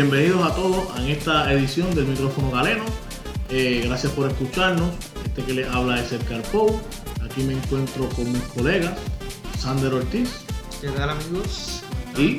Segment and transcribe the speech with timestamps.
[0.00, 2.84] Bienvenidos a todos en esta edición del micrófono galeno.
[3.50, 4.90] Eh, gracias por escucharnos.
[5.24, 6.80] Este que les habla es el Carpou.
[7.20, 8.92] Aquí me encuentro con mis colegas,
[9.58, 10.44] Sander Ortiz
[10.80, 11.82] ¿Qué tal amigos?
[12.16, 12.38] y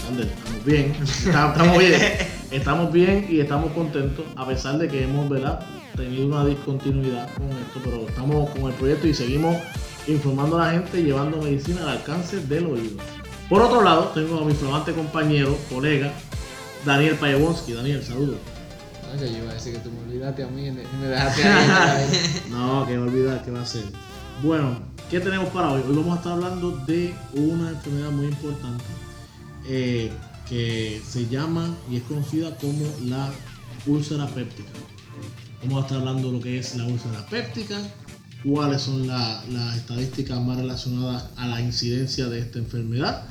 [0.00, 0.94] Sander, estamos bien.
[1.02, 2.00] Estamos bien.
[2.52, 5.66] Estamos bien y estamos contentos a pesar de que hemos ¿verdad?
[5.96, 9.56] tenido una discontinuidad con esto, pero estamos con el proyecto y seguimos
[10.06, 13.02] informando a la gente y llevando medicina al alcance del oído.
[13.48, 16.12] Por otro lado, tengo a mi flamante compañero, colega,
[16.84, 17.72] Daniel Payebonsky.
[17.72, 18.36] Daniel, saludos.
[19.14, 22.06] No, yo iba a decir que tú me olvidaste a mí y me dejaste ahí.
[22.50, 23.84] No, que a olvidar que va a ser.
[24.42, 24.78] Bueno,
[25.10, 25.82] ¿qué tenemos para hoy?
[25.88, 28.84] Hoy vamos a estar hablando de una enfermedad muy importante
[29.66, 30.12] eh,
[30.48, 33.30] que se llama y es conocida como la
[33.86, 34.68] úlcera péptica.
[35.64, 37.78] Vamos a estar hablando de lo que es la úlcera péptica,
[38.44, 43.24] cuáles son la- las estadísticas más relacionadas a la incidencia de esta enfermedad,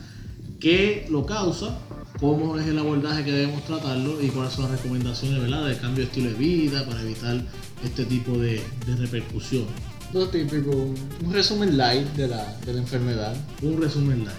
[0.60, 1.78] qué lo causa,
[2.20, 5.68] cómo es el abordaje que debemos tratarlo y cuáles son las recomendaciones ¿verdad?
[5.68, 7.42] de cambio de estilo de vida para evitar
[7.84, 9.70] este tipo de, de repercusiones.
[10.14, 13.36] Lo típico, un, resumen light de la, de la enfermedad.
[13.62, 14.32] Un resumen live.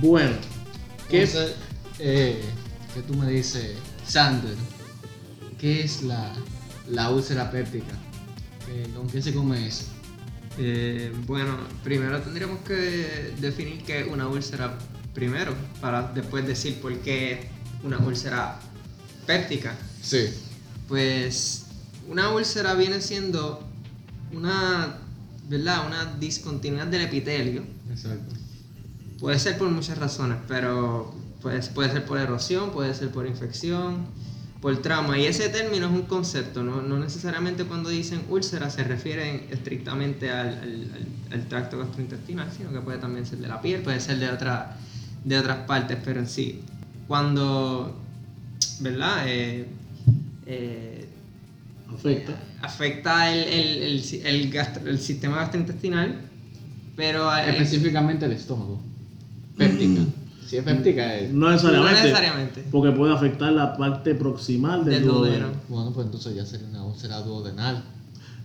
[0.00, 0.36] Bueno,
[1.10, 1.54] ¿qué Entonces,
[1.98, 2.40] eh,
[2.94, 3.72] que tú me dices,
[4.06, 4.54] Sander,
[5.58, 6.32] ¿qué es la,
[6.88, 7.94] la úlcera péptica?
[8.64, 9.84] ¿Qué- ¿Con qué se come eso?
[10.58, 14.78] Eh, bueno, primero tendríamos que definir qué es una úlcera
[15.16, 17.48] primero, para después decir por qué
[17.82, 18.60] una úlcera
[19.26, 19.74] péptica.
[20.02, 20.26] Sí.
[20.86, 21.64] Pues
[22.08, 23.66] una úlcera viene siendo
[24.32, 24.98] una,
[25.48, 25.86] ¿verdad?
[25.86, 27.64] Una discontinuidad del epitelio.
[27.90, 28.34] Exacto.
[29.18, 34.06] Puede ser por muchas razones, pero pues, puede ser por erosión, puede ser por infección,
[34.60, 35.18] por trauma.
[35.18, 40.30] Y ese término es un concepto, no, no necesariamente cuando dicen úlcera se refieren estrictamente
[40.30, 44.00] al, al- al- al tracto gastrointestinal, sino que puede también ser de la piel, puede
[44.00, 44.76] ser de, otra,
[45.26, 46.60] de otras partes, pero en sí,
[47.08, 47.94] cuando,
[48.80, 49.24] ¿verdad?
[49.26, 49.66] Eh,
[50.46, 51.08] eh,
[51.92, 52.32] afecta?
[52.62, 56.20] afecta el, el- el el gastro- el sistema gastrointestinal,
[56.96, 57.34] pero...
[57.36, 58.80] Específicamente el estómago.
[59.56, 60.02] Péptica.
[60.46, 61.32] Si es péptica es...
[61.32, 61.92] No necesariamente.
[61.98, 62.64] No necesariamente.
[62.70, 65.36] Porque puede afectar la parte proximal del, Del duodeno.
[65.48, 65.60] duodeno.
[65.68, 67.82] Bueno, pues entonces ya sería una úlcera duodenal.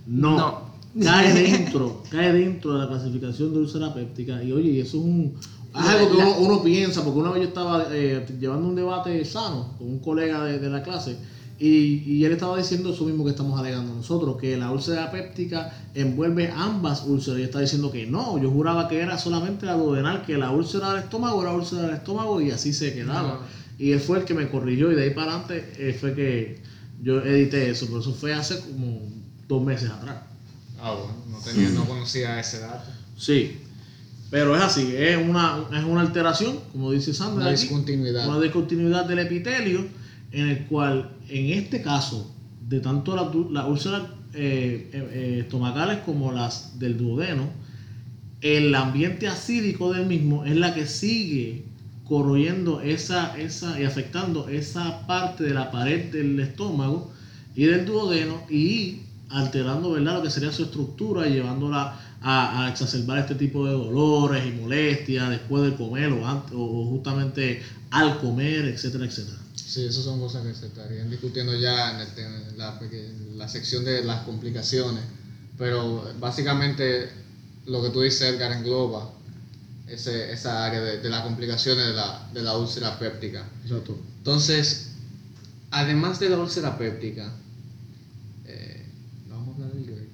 [0.07, 0.35] No.
[0.37, 0.71] No.
[1.03, 4.41] Cae dentro, cae dentro de la clasificación de úlcera péptica.
[4.43, 5.33] Y oye, y eso es un.
[5.73, 9.23] Es algo que uno, uno piensa, porque una vez yo estaba eh, llevando un debate
[9.25, 11.17] sano con un colega de, de la clase
[11.63, 15.71] y, y él estaba diciendo eso mismo que estamos alegando nosotros, que la úlcera péptica
[15.93, 17.39] envuelve ambas úlceras.
[17.39, 20.93] Y está diciendo que no, yo juraba que era solamente la duodenal, que la úlcera
[20.93, 23.33] del estómago era úlcera del estómago y así se quedaba.
[23.33, 23.39] No.
[23.77, 26.63] Y él fue el que me corrigió y de ahí para adelante fue que
[27.03, 28.99] yo edité eso, pero eso fue hace como
[29.47, 30.17] dos meses atrás.
[30.81, 32.89] Ah, bueno, no, tenía, no conocía ese dato.
[33.15, 33.61] Sí,
[34.31, 37.43] pero es así, es una, es una alteración, como dice Sandra.
[37.43, 38.29] Una aquí, discontinuidad.
[38.29, 39.85] Una discontinuidad del epitelio,
[40.31, 42.33] en el cual, en este caso,
[42.67, 44.03] de tanto las las úlceras
[44.33, 47.49] eh, eh, eh, estomacales como las del duodeno,
[48.39, 51.65] el ambiente acídico del mismo es la que sigue
[52.05, 57.11] corroyendo esa, esa y afectando esa parte de la pared del estómago
[57.53, 60.15] y del duodeno y alterando ¿verdad?
[60.15, 64.51] lo que sería su estructura y llevándola a, a exacerbar este tipo de dolores y
[64.51, 69.37] molestias después de comer o, antes, o justamente al comer, etcétera, etcétera.
[69.55, 73.85] Sí, esas son cosas que se estarían discutiendo ya en, el la, en la sección
[73.85, 75.03] de las complicaciones.
[75.57, 77.09] Pero básicamente
[77.65, 79.11] lo que tú dices, Edgar, engloba
[79.87, 83.47] ese, esa área de, de las complicaciones de la, de la úlcera péptica.
[83.63, 83.97] Exacto.
[84.17, 84.91] Entonces,
[85.69, 87.33] además de la úlcera péptica,
[88.45, 88.85] eh,
[89.29, 90.07] vamos a hablar del GERD.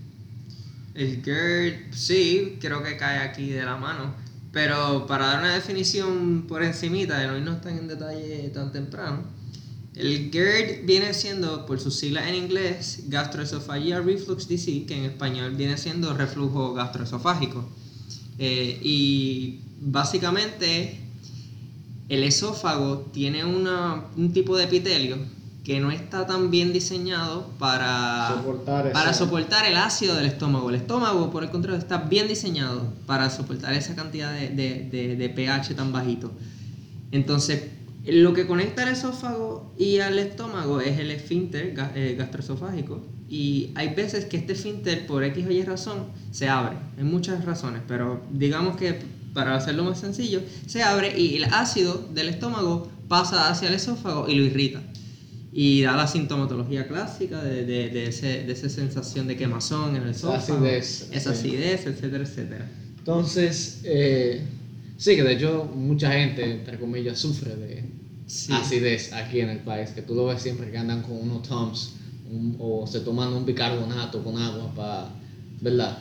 [0.98, 4.16] El GERD, sí, creo que cae aquí de la mano.
[4.52, 9.22] Pero para dar una definición por encimita, de no irnos tan en detalle tan temprano,
[9.94, 15.54] el GERD viene siendo, por sus siglas en inglés, Gastroesophageal Reflux Disease, que en español
[15.56, 17.70] viene siendo reflujo gastroesofágico.
[18.40, 20.98] Eh, y básicamente
[22.10, 25.18] el esófago tiene una- un tipo de epitelio
[25.68, 30.70] que no está tan bien diseñado para Soportar para soportar el ácido del estómago.
[30.70, 35.16] El estómago, por el contrario, está bien diseñado para soportar esa cantidad de, de- de-
[35.18, 36.32] de pH tan bajito.
[37.12, 37.64] Entonces,
[38.06, 43.06] lo que conecta el esófago y al estómago es el esfínter eh, gastroesofágico.
[43.30, 45.98] Y hay veces que este esfínter, por X o Y razón,
[46.32, 46.78] se abre.
[46.98, 48.98] Hay muchas razones, pero digamos que
[49.34, 54.28] para hacerlo más sencillo, se abre y el ácido del estómago pasa hacia el esófago
[54.30, 54.82] y lo irrita.
[55.60, 60.04] Y da la sintomatología clásica de, de, de ese- de esa sensación de quemazón en
[60.04, 60.38] el esófago.
[60.64, 61.48] acidez, Esa sí.
[61.50, 62.66] acidez, etcétera, etcétera.
[63.00, 64.42] Entonces, eh,
[64.98, 67.84] sí, que de hecho mucha gente, entre comillas, sufre de,
[68.28, 68.54] Sí.
[68.54, 71.94] acidez aquí en el país, que tú lo ves siempre que andan con unos Toms
[72.32, 75.10] un- o se toman un bicarbonato con agua para,
[75.62, 75.98] ¿verdad?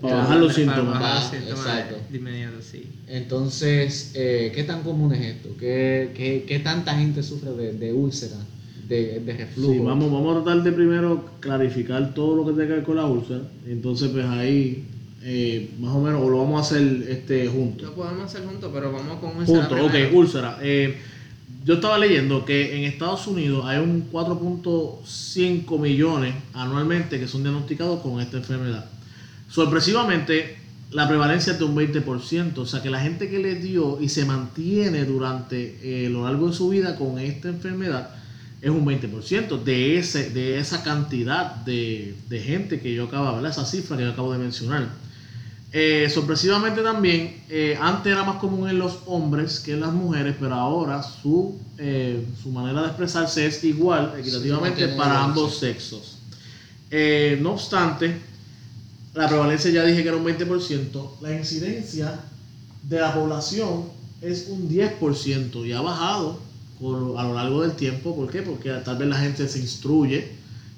[0.00, 1.00] Para bajar los Para síntomas.
[1.00, 1.96] bajar los Ah, síntomas exacto.
[2.12, 2.82] de inmediato, sí.
[3.08, 5.50] Entonces, eh, ¿qué tan común es esto?
[5.58, 8.36] ¿Qué, qué, qué tanta gente sufre de, de úlcera,
[8.88, 9.72] de, de reflujo?
[9.72, 12.96] Sí, vamos, vamos a tratar de primero clarificar todo lo que tenga que ver con
[12.96, 13.42] la úlcera.
[13.66, 14.84] Entonces, pues ahí,
[15.22, 17.88] eh, más o menos, o lo vamos a hacer este, juntos.
[17.88, 20.58] Lo podemos hacer juntos, pero vamos con úlcera Juntos, ok, úlcera.
[20.62, 20.96] Eh,
[21.64, 28.00] yo estaba leyendo que en Estados Unidos hay un 4.5 millones anualmente que son diagnosticados
[28.02, 28.86] con esta enfermedad.
[29.50, 30.58] Sorpresivamente,
[30.92, 34.08] la prevalencia es de un 20%, o sea que la gente que le dio y
[34.08, 38.10] se mantiene durante eh, lo largo de su vida con esta enfermedad
[38.60, 43.50] es un 20% de, ese, de esa cantidad de, de gente que yo acabo, ¿verdad?
[43.50, 44.88] Esa cifra que yo acabo de mencionar.
[45.78, 50.36] Eh, sorpresivamente también, eh, antes era más común en los hombres que en las mujeres,
[50.40, 56.18] pero ahora su, eh, su manera de expresarse es igual, equitativamente, para ambos sexos.
[57.40, 58.16] No obstante,
[59.12, 62.20] la prevalencia ya dije que era un 20%, la incidencia
[62.82, 63.84] de la población
[64.22, 66.40] es un 10% y ha bajado
[66.80, 68.14] a lo largo del tiempo.
[68.14, 68.42] ¿Por qué?
[68.42, 70.32] Porque tal vez la gente se instruye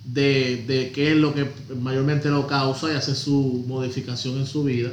[0.04, 1.46] de, de qué es lo que
[1.80, 4.90] mayormente lo causa y hace su modificación en su vida.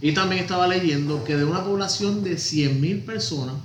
[0.00, 3.56] Y también estaba leyendo que de una población de 100.000 personas,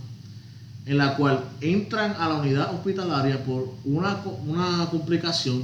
[0.85, 5.63] en la cual entran a la unidad hospitalaria por una, una complicación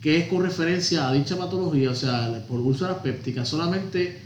[0.00, 4.20] que es con referencia a dicha patología, o sea, por úlceras pépticas, solamente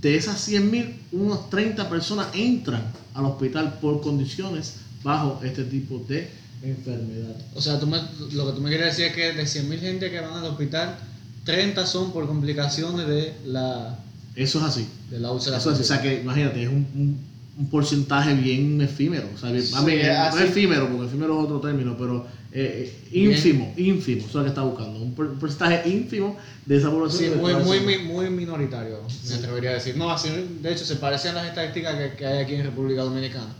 [0.00, 2.82] de esas 100.000, unos 30 personas entran
[3.14, 6.28] al hospital por condiciones bajo este tipo de
[6.62, 7.36] enfermedad.
[7.54, 8.00] O sea, tú me-
[8.32, 10.96] lo que tú me quieres decir es que de 100.000 gente que van al hospital,
[11.44, 13.98] 30 son por complicaciones de la,
[14.34, 14.86] Eso es así.
[15.10, 15.58] de la úlcera.
[15.58, 15.82] Eso es así.
[15.82, 17.28] O sea que imagínate, es un, un-
[17.58, 19.28] un porcentaje bien efímero.
[19.34, 23.18] O sea, bien- mí, eh, no efímero, porque efímero es otro término, pero eh, eh,
[23.18, 24.20] ínfimo, ínfimo.
[24.20, 25.00] Eso es lo que está buscando.
[25.02, 26.36] Un por- porcentaje ínfimo
[26.66, 27.32] de esa población.
[27.34, 29.96] Sí, muy, muy, muy, muy minoritario, me atrevería a decir.
[29.96, 30.28] No, así,
[30.62, 33.52] de hecho, se parecen las estadísticas que, que hay aquí en República Dominicana.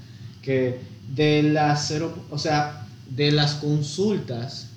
[0.43, 0.79] Que
[1.15, 4.69] de las cero, o sea, de las consultas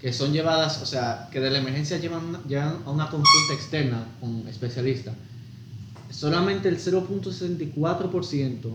[0.00, 4.04] que son llevadas, o sea, que de la emergencia llevan, llevan a una consulta externa
[4.20, 5.14] con especialista,
[6.10, 8.70] solamente el 0.64%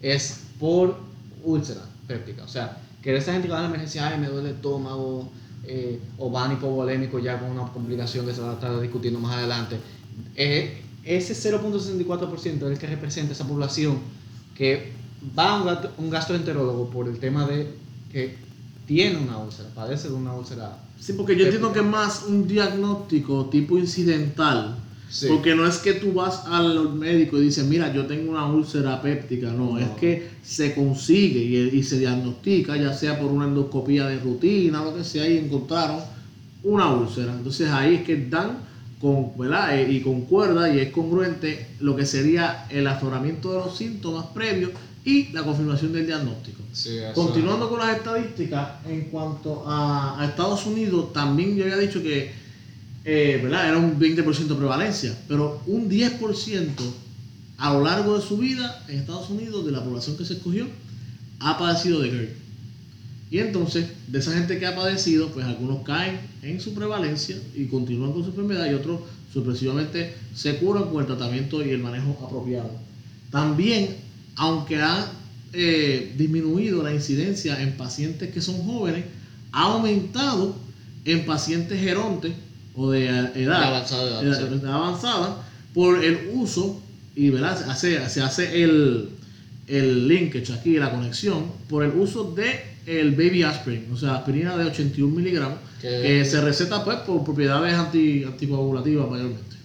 [0.00, 0.98] es por
[1.44, 2.42] úlcera péptica.
[2.44, 4.56] O sea, que de esa gente que va a la emergencia, ay, me duele el
[4.56, 5.30] estómago,
[5.64, 9.36] eh, o van hipovolémico ya con una complicación que se va a estar discutiendo más
[9.36, 9.78] adelante.
[10.34, 13.98] Eh, ese 0.64% es el que representa esa población
[14.56, 14.92] que
[15.38, 17.68] va a un, un gastroenterólogo por el tema de
[18.10, 18.36] que
[18.86, 20.76] tiene una úlcera, padece de una úlcera.
[20.98, 24.76] Sí, porque yo entiendo que es más un diagnóstico tipo incidental.
[25.08, 25.26] Sí.
[25.28, 29.02] Porque no es que tú vas al médico y dices, mira, yo tengo una úlcera
[29.02, 29.78] péptica, no, No.
[29.78, 34.82] es que se consigue y, y se diagnostica, ya sea por una endoscopía de rutina,
[34.82, 36.00] lo que sea, y encontraron
[36.64, 37.32] una úlcera.
[37.32, 38.58] Entonces ahí es que dan
[39.02, 39.78] con, ¿verdad?
[39.78, 44.70] Eh, y concuerda y es congruente lo que sería el afloramiento de los síntomas previos
[45.04, 46.62] y la confirmación del diagnóstico.
[46.72, 52.02] Sí, Continuando con las estadísticas, en cuanto a, a Estados Unidos, también yo había dicho
[52.02, 52.32] que
[53.04, 53.68] eh, ¿verdad?
[53.68, 56.70] era un 20% de prevalencia, pero un 10%
[57.58, 60.66] a lo largo de su vida en Estados Unidos, de la población que se escogió,
[61.40, 62.28] ha padecido de GERD.
[63.30, 67.66] Y entonces, de esa gente que ha padecido, pues algunos caen en su prevalencia y
[67.66, 69.00] continúan con su enfermedad y otros
[69.32, 72.70] sorpresivamente se curan con el tratamiento y el manejo apropiado.
[73.30, 73.96] También,
[74.36, 75.10] aunque ha
[75.52, 79.04] eh, disminuido la incidencia en pacientes que son jóvenes,
[79.52, 80.56] ha aumentado
[81.04, 82.32] en pacientes gerontes
[82.74, 84.54] o de edad, De avanzada edad, edad- sí.
[84.62, 86.80] edad avanzada por el uso
[87.14, 87.58] y ¿verdad?
[87.58, 89.10] Se, hace, se hace el,
[89.66, 94.56] el linkage aquí, la conexión, por el uso de el baby aspirin, o sea, aspirina
[94.56, 99.56] de 81 miligramos, Que- se receta pues por propiedades anti, anticoagulativas mayormente.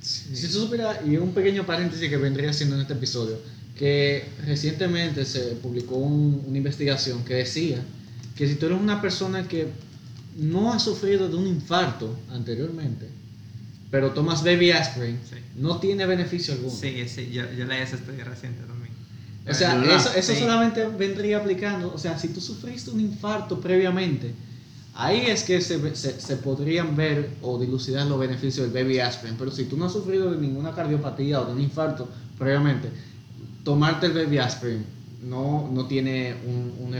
[0.00, 3.36] Si tú supieras, y un pequeño paréntesis que vendría siendo en este episodio,
[3.80, 7.82] que recientemente se publicó un- una investigación que decía
[8.36, 9.68] que si tú eres una persona que
[10.36, 13.08] no ha sufrido de un infarto anteriormente,
[13.90, 15.36] pero tomas baby aspirin, Sí.
[15.56, 16.70] no tiene beneficio alguno.
[16.78, 18.92] Sí, sí, yo, yo leí ese estudio reciente también.
[19.48, 20.38] O sea, eso, eso Sí.
[20.40, 24.32] solamente vendría aplicando, o sea, si tú sufriste un infarto previamente,
[24.94, 29.36] ahí es que se, se, se podrían ver o dilucidar los beneficios del baby aspirin,
[29.38, 32.06] pero si tú no has sufrido de ninguna cardiopatía o de un infarto
[32.38, 32.90] previamente,
[33.64, 34.84] tomarte el baby aspirin
[35.22, 36.94] no, no tiene un, un,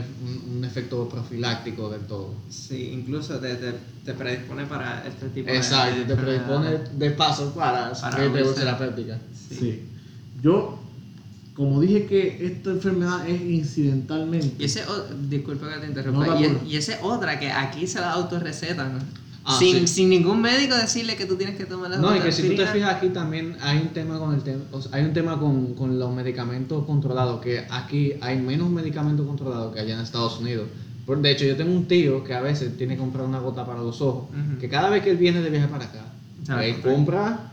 [0.57, 2.35] un- efecto profiláctico del todo.
[2.49, 3.73] Sí, incluso te, te,
[4.05, 8.77] te predispone para este tipo de Exacto, te predispone de paso para Para úlcera.
[8.77, 9.17] péptica.
[9.49, 9.55] Sí.
[9.59, 9.81] Sí.
[10.43, 10.77] Yo
[11.55, 14.55] como dije que esta enfermedad es incidentalmente.
[14.59, 14.83] Y ese,
[15.29, 18.93] disculpa que te interrumpa, no, y, y esa es otra que aquí se la autorrecetan,
[18.99, 18.99] ¿no?
[19.43, 19.87] Ah, sin, sí.
[19.87, 22.55] sin ningún médico decirle que tú tienes que tomar la No, y que si tú
[22.55, 25.39] te fijas aquí también hay un tema con el tema, o sea, hay un tema
[25.39, 30.39] con, con los medicamentos controlados, que aquí hay menos medicamentos controlados que allá en Estados
[30.39, 30.67] Unidos.
[31.07, 33.81] De hecho, yo tengo un tío que a veces tiene que comprar una gota para
[33.81, 34.59] los ojos, Ujú.
[34.59, 36.05] que cada vez que él viene de viaje para acá,
[36.47, 37.50] la él compra.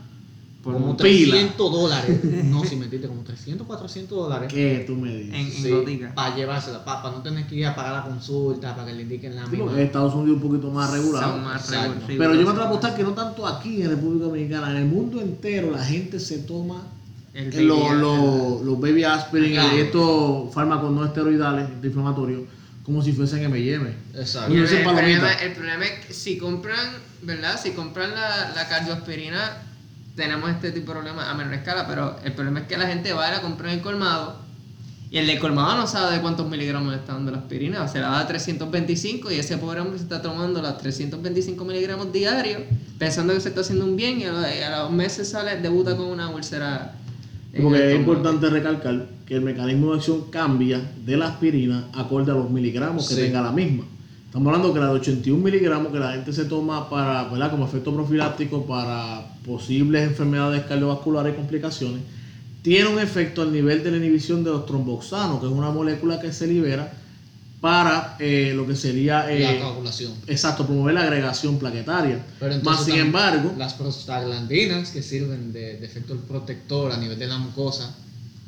[0.73, 1.33] Por como pila.
[1.37, 2.21] 300 dólares.
[2.45, 4.53] No, si metiste como 300, 400 dólares.
[4.53, 5.35] ¿Qué tú me dices?
[5.35, 6.15] En, en gotica.
[6.15, 9.37] para llevársela, para no tener que ir a pagar la consulta, para que le indiquen
[9.37, 9.65] la Sí, misma.
[9.67, 11.33] porque en Estados Unidos es un poquito más regulado.
[11.33, 12.07] Son más Exacto.
[12.09, 14.77] regu- Pero yo me atrevo a apostar que no tanto aquí en República Dominicana, en
[14.79, 16.83] el mundo entero la gente se toma
[17.35, 19.77] El eh, los, baby- los, los baby aspirin Claro.
[19.77, 22.43] y estos fármacos no esteroidales antiinflamatorios
[22.85, 23.87] como si fuesen M&M.
[24.15, 24.53] Exacto.
[24.55, 26.89] Y el, problema, el problema es que si compran,
[27.23, 27.61] ¿verdad?
[27.63, 29.63] Si compran la, la cardioaspirina,
[30.19, 33.13] tenemos este tipo de problemas a menor escala, pero el problema es que la gente
[33.13, 34.37] va a la comprar en el colmado
[35.11, 38.01] y el del colmado no sabe de cuántos miligramos le está dando la aspirina, se
[38.01, 42.63] la da a 325 y ese pobre hombre se está tomando las 325 miligramos diarios
[42.99, 45.97] pensando que se está haciendo un bien y a, los- a los meses sale, debuta
[45.97, 46.95] con una úlcera.
[47.63, 52.35] Porque es importante recalcar que el mecanismo de acción cambia de la aspirina acorde a
[52.35, 53.21] los miligramos que Sí.
[53.23, 53.85] tenga la misma.
[54.39, 57.51] Estamos hablando que la de 81 miligramos que la gente se toma para, ¿verdad?
[57.51, 62.03] como efecto profiláctico para posibles enfermedades cardiovasculares y complicaciones,
[62.63, 66.21] tiene un efecto al nivel de la inhibición de los tromboxanos, que es una molécula
[66.21, 66.93] que se libera
[67.61, 69.29] para eh, lo que sería...
[69.29, 70.13] eh, la coagulación.
[70.29, 72.25] Exacto, promover la agregación plaquetaria.
[72.39, 76.97] Pero Más entonces sin tam- embargo, las prostaglandinas que sirven de, de efecto protector a
[76.97, 77.93] nivel de la mucosa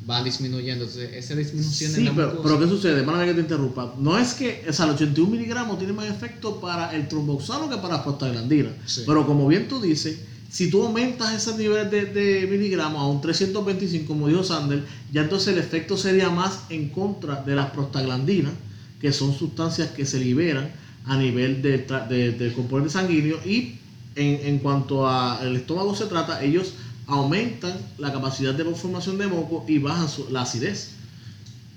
[0.06, 0.84] van disminuyendo.
[0.84, 2.42] Entonces, esa disminución en sí, la pero, mucosa.
[2.44, 3.02] pero ¿qué sucede?
[3.02, 3.94] Mándame que te interrumpa.
[3.98, 7.76] No es que, o sea, los 81 miligramos tiene más efecto para el tromboxano que
[7.76, 8.70] para la prostaglandina.
[8.86, 9.02] Sí.
[9.06, 10.18] Pero como bien tú dices,
[10.50, 15.22] si tú aumentas ese nivel de, de miligramos a un 325, como dijo Sander, ya
[15.22, 18.52] entonces el efecto sería más en contra de las prostaglandinas,
[19.00, 20.70] que son sustancias que se liberan
[21.06, 23.76] a nivel del de- del componente sanguíneo y
[24.16, 26.72] en, en cuanto al estómago se trata, ellos
[27.10, 30.90] aumentan la capacidad de formación de moco y bajan su- la acidez.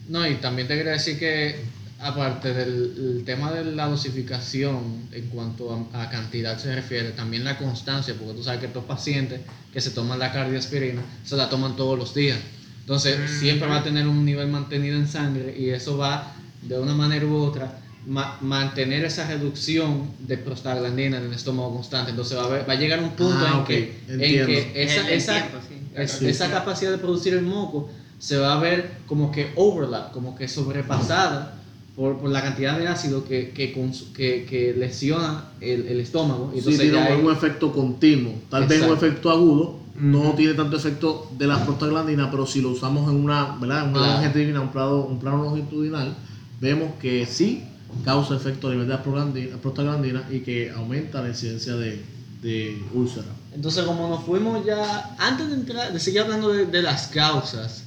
[0.10, 1.56] No, y también te quería decir que,
[2.00, 7.44] aparte del el tema de la dosificación en cuanto a, a cantidad se refiere, también
[7.44, 9.40] la constancia, porque tú sabes que estos pacientes
[9.72, 12.38] que se toman la cardioaspirina se la toman todos los días.
[12.82, 13.40] Entonces, Mm.
[13.40, 17.26] siempre va a tener un nivel mantenido en sangre y eso va, de una manera
[17.26, 22.12] u otra, ma- mantener esa reducción de prostaglandina en el estómago constante.
[22.12, 25.02] Entonces, va a, haber- va a llegar un punto Ah, en, que, en que esa,
[25.02, 25.76] El- el esa, tiempo, sí.
[25.96, 30.12] es- Sí, esa capacidad de producir el moco se va a ver como que overlap,
[30.12, 31.56] como que sobrepasada
[31.96, 33.72] por, por la cantidad de ácido que, que,
[34.16, 36.48] que, que lesiona el, el estómago.
[36.52, 38.34] Y Sí, entonces tiene hay- un efecto continuo.
[38.50, 39.06] Tal vez un Exacto.
[39.06, 39.84] efecto agudo.
[39.96, 43.84] No tiene tanto efecto de la prostaglandina, pero si lo usamos en una, ¿verdad?
[43.84, 44.14] En una Claro.
[44.22, 46.16] longitudinal, un plano, un plano longitudinal,
[46.60, 47.64] vemos que sí
[48.04, 52.02] causa efecto de prostaglandina, prostaglandina y que aumenta la incidencia de,
[52.42, 53.28] de úlcera.
[53.54, 57.84] Entonces, como nos fuimos ya, antes de entrar, de seguir hablando de, de las causas,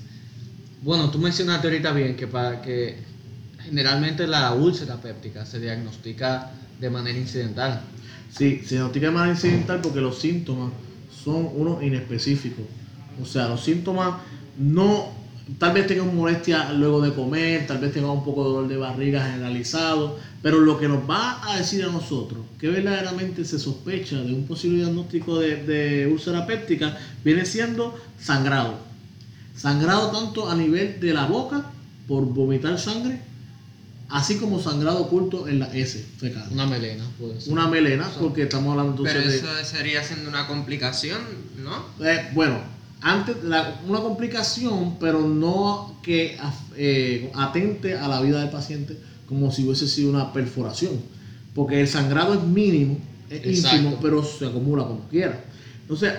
[0.82, 2.98] bueno, tú mencionaste ahorita bien que para que
[3.64, 7.80] generalmente la úlcera péptica se diagnostica de manera incidental.
[8.30, 10.72] Sí, se diagnostica de manera incidental porque los síntomas
[11.24, 12.64] son unos inespecíficos.
[13.20, 14.20] O sea, los síntomas
[14.58, 15.10] no,
[15.58, 18.76] tal vez tengan molestia luego de comer, tal vez tengan un poco de dolor de
[18.76, 24.16] barriga generalizado, pero lo que nos va a decir a nosotros que verdaderamente se sospecha
[24.16, 28.78] de un posible diagnóstico de, de úlcera péptica viene siendo sangrado.
[29.56, 31.70] Sangrado tanto a nivel de la boca
[32.08, 33.20] por vomitar sangre,
[34.08, 36.46] así como sangrado oculto en la S fecal.
[36.50, 37.52] Una melena, puede ser.
[37.52, 39.60] Una melena, porque estamos hablando Pero entonces de...
[39.60, 41.20] eso sería siendo una complicación,
[41.62, 42.04] ¿no?
[42.04, 42.60] Eh, bueno,
[43.08, 46.36] antes la- una complicación, pero no que
[46.76, 48.96] eh, atente a la vida del paciente
[49.28, 50.94] como si hubiese sido una perforación,
[51.54, 52.98] porque el sangrado es mínimo,
[53.30, 53.76] es Exacto.
[53.76, 55.44] ínfimo, pero se acumula como quiera.
[55.82, 56.14] Entonces,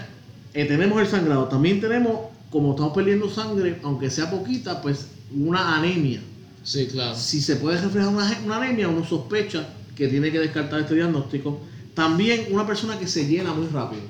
[0.54, 2.14] eh, tenemos el sangrado, también tenemos,
[2.50, 6.22] como estamos perdiendo sangre, aunque sea poquita, pues una anemia.
[6.64, 7.16] Sí, claro.
[7.16, 11.60] Si se puede reflejar una, una anemia, uno sospecha que tiene que descartar este diagnóstico.
[11.94, 14.04] También una persona que se llena muy rápido.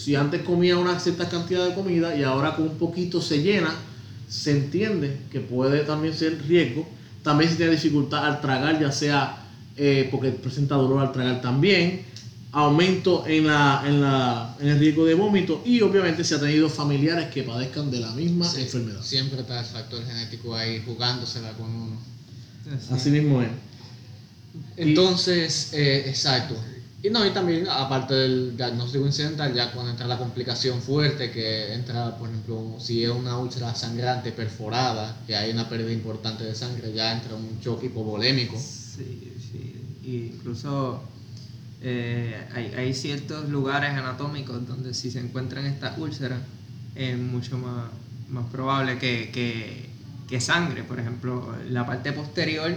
[0.00, 3.74] Si antes comía una cierta cantidad de comida y ahora con un poquito se llena,
[4.28, 6.88] se entiende que puede también ser riesgo.
[7.22, 9.36] También si tiene dificultad al tragar, ya sea
[9.76, 12.02] eh, porque presenta dolor al tragar también,
[12.52, 16.70] aumento en, la, en, la, en el riesgo de vómito y obviamente si ha tenido
[16.70, 19.02] familiares que padezcan de la misma Sí, enfermedad.
[19.02, 22.00] Siempre está el factor genético ahí jugándosela con uno.
[22.90, 23.48] Así mismo es.
[24.76, 26.56] Entonces, eh, exacto.
[27.02, 31.72] Y no, y también, aparte del diagnóstico incidental, ya cuando entra la complicación fuerte, que
[31.72, 36.54] entra, por ejemplo, si es una úlcera sangrante perforada, que hay una pérdida importante de
[36.54, 38.58] sangre, ya entra un choque hipovolémico.
[38.58, 39.76] Sí, sí.
[40.04, 41.02] Incluso
[41.80, 46.40] eh, hay, hay, ciertos lugares anatómicos donde si se encuentran estas úlceras,
[46.94, 47.90] es mucho más,
[48.28, 49.88] más probable que, que,
[50.28, 50.84] que sangre.
[50.84, 52.76] Por ejemplo, la parte posterior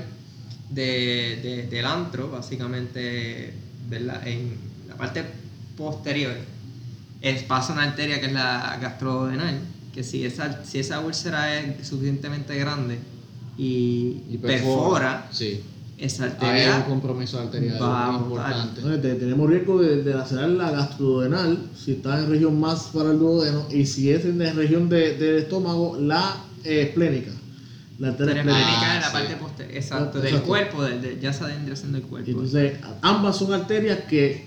[0.70, 5.24] de, del antro, básicamente en la parte
[5.78, 6.34] posterior
[7.22, 9.60] es, pasa una arteria que es la gastrodenal,
[9.94, 13.00] que si esa, si esa úlcera es suficientemente grande
[13.58, 15.30] y, perfora,
[15.98, 17.80] esa arteria hay un compromiso arterial
[18.20, 18.82] importante.
[19.16, 23.68] tenemos riesgo de, de, lacerar la gastrodenal si está en región más para el duodeno
[23.72, 27.32] y si es en la región del estómago, la eh, esplénica.
[28.04, 30.84] La arteria esplénica en la parte posterior, exacto, del cuerpo,
[31.22, 32.32] ya se adentro siendo el cuerpo.
[32.32, 34.46] Entonces, ambas son arterias que,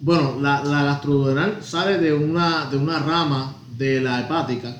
[0.00, 4.74] bueno, la, la gastroduodenal sale de una, de una rama de la hepática,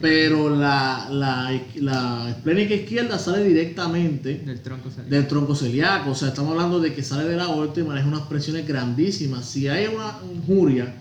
[0.00, 5.10] pero la, la, la, esplénica izquierda sale directamente del tronco, celíaco.
[5.10, 6.10] del tronco celíaco.
[6.12, 9.44] O sea, estamos hablando de que sale de la aorta y maneja unas presiones grandísimas.
[9.44, 10.94] Si hay una injuria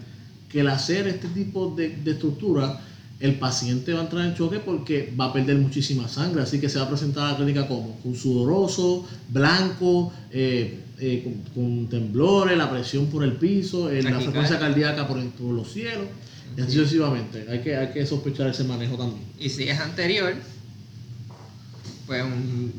[0.49, 2.81] que el hacer este tipo de, de estructura
[3.21, 6.69] el paciente va a entrar en choque porque va a perder muchísima sangre, así que
[6.69, 12.57] se va a presentar a la clínica como con sudoroso, blanco, eh, eh, con, temblores,
[12.57, 16.07] la presión por el piso, eh, la frecuencia cardíaca por, por los cielos,
[16.57, 17.45] y así sucesivamente.
[17.49, 19.23] Hay que, hay que sospechar ese manejo también.
[19.39, 20.33] Y si es anterior,
[22.07, 22.23] pues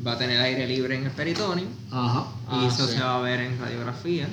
[0.05, 2.27] va a tener aire libre en el peritoneo, Ajá.
[2.51, 4.27] y eso ah, se va a ver en radiografía.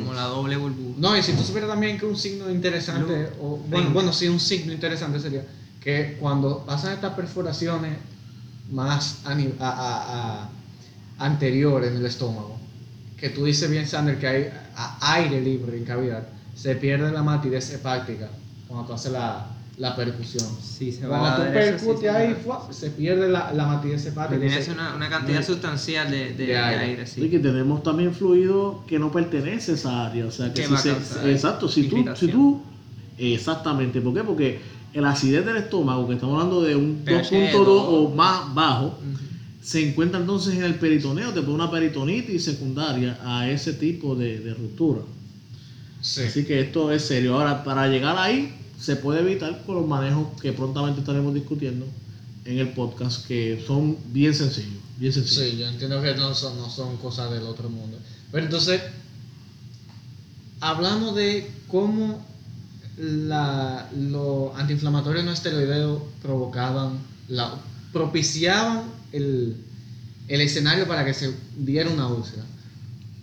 [0.00, 0.94] Como la doble burbuja.
[0.98, 4.40] No, y si tú supieras también que un signo interesante, o, bueno, bueno, sí, un
[4.40, 5.44] signo interesante sería
[5.80, 7.96] que cuando pasan estas perforaciones
[8.70, 10.48] más a,
[11.18, 12.58] anteriores en el estómago,
[13.16, 14.52] que tú dices bien, Sander, que hay
[15.00, 18.28] aire libre en cavidad, se pierde la matidez hepática
[18.68, 20.46] cuando tú haces la, la percusión.
[20.62, 22.36] Sí, se va Cuando tú percutes ahí,
[22.70, 24.38] se pierde la, la matidez hepática.
[24.38, 27.06] Tienes una, una cantidad sustancial de, de, aire.
[27.06, 27.24] sí.
[27.24, 30.26] Y que tenemos también fluido que no pertenece a esa área.
[30.26, 30.92] O sea, que si se,
[31.30, 32.62] exacto, si tú, si tú,
[33.18, 34.22] exactamente, ¿por qué?
[34.22, 34.60] Porque
[34.92, 38.98] el acidez del estómago, que estamos hablando de un 2.2 o más bajo,
[39.60, 44.38] se encuentra entonces en el peritoneo, te pone una peritonitis secundaria a ese tipo de,
[44.38, 45.00] de ruptura.
[46.00, 46.22] Sí.
[46.22, 47.34] Así que esto es serio.
[47.34, 51.86] Ahora, para llegar ahí, se puede evitar con los manejos que prontamente estaremos discutiendo
[52.44, 54.82] en el podcast, que son bien sencillos.
[54.98, 55.50] Bien sencillos.
[55.50, 57.98] Sí, yo entiendo que no son, no son cosas del otro mundo.
[58.30, 58.82] Pero entonces,
[60.60, 62.26] hablamos de cómo
[62.98, 67.54] la, los antiinflamatorios no esteroideos provocaban, la,
[67.90, 69.56] propiciaban el,
[70.28, 72.44] el escenario para que se diera una úlcera.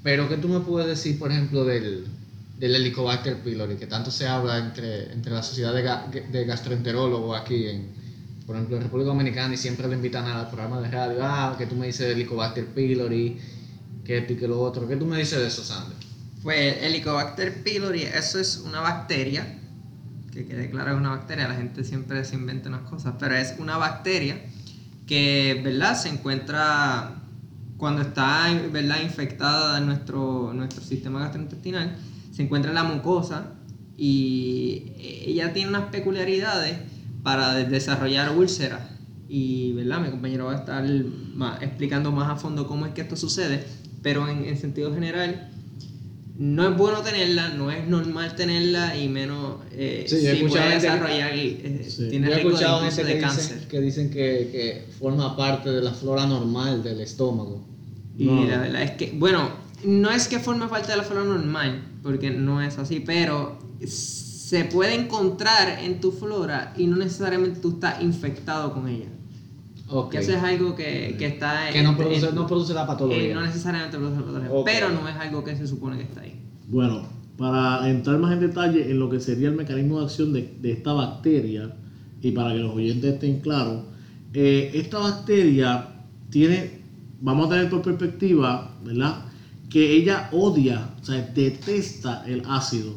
[0.02, 2.08] Pero, ¿qué tú me puedes decir, por ejemplo, del,
[2.62, 7.66] del Helicobacter pylori, que tanto se habla entre, entre la sociedad de, de gastroenterólogos aquí,
[7.66, 7.88] en,
[8.46, 11.66] por ejemplo, en República Dominicana, y siempre le invitan al programa de radio, ah, que
[11.66, 13.40] tú me dices del Helicobacter pylori,
[14.06, 14.88] que esto y que lo otro.
[14.88, 15.98] ¿Qué tú me dices de eso, Sander?
[16.44, 19.58] Pues el Helicobacter pylori, eso es una bacteria,
[20.32, 23.56] que quede claro es una bacteria, la gente siempre se inventa unas cosas, pero es
[23.58, 24.40] una bacteria
[25.08, 26.00] que, ¿verdad?
[26.00, 27.24] Se encuentra
[27.78, 29.02] cuando está, ¿verdad?
[29.02, 31.98] Infectada en nuestro, nuestro sistema gastrointestinal
[32.32, 33.54] se encuentra en la mucosa
[33.98, 36.78] y ella tiene unas peculiaridades
[37.24, 38.82] para desarrollar úlceras.
[39.30, 40.02] Y ¿verdad?
[40.02, 40.86] mi compañero va a estar
[41.62, 43.64] explicando más a fondo cómo es que esto sucede,
[44.02, 45.50] pero en, sentido general
[46.38, 51.88] no es bueno tenerla, no es normal tenerla y menos eh, si puede desarrollar eh,
[52.10, 53.54] tiene Yo he escuchado gente de que cáncer.
[53.54, 57.64] Dicen, que dicen que, que, forma parte de la flora normal del estómago.
[58.18, 61.84] Y la verdad es que, bueno, no es que forme parte de la flora normal,
[62.04, 67.72] porque no es así, pero se puede encontrar en tu flora y no necesariamente tú
[67.72, 69.08] estás infectado con ella.
[69.88, 70.20] Okay.
[70.20, 73.32] Que eso es algo que, que está Que no produce, no produce la patología.
[73.32, 76.22] Eh, no necesariamente produce la patología, pero no es algo que se supone que está
[76.22, 76.40] ahí.
[76.68, 80.54] Bueno, para entrar más en detalle en lo que sería el mecanismo de acción de,
[80.62, 81.76] de esta bacteria,
[82.22, 83.84] y para que los oyentes estén claros,
[84.34, 85.88] eh, esta bacteria
[86.30, 86.82] tiene,
[87.20, 89.26] vamos a tener por perspectiva, ¿verdad?
[89.72, 92.94] Que ella odia, o sea, detesta el ácido,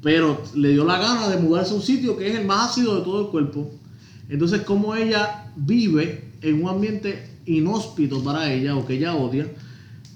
[0.00, 2.96] pero le dio la gana de mudarse a un sitio que es el más ácido
[2.96, 3.68] de todo el cuerpo.
[4.28, 9.48] Entonces, como ella vive en un ambiente inhóspito para ella o que ella odia,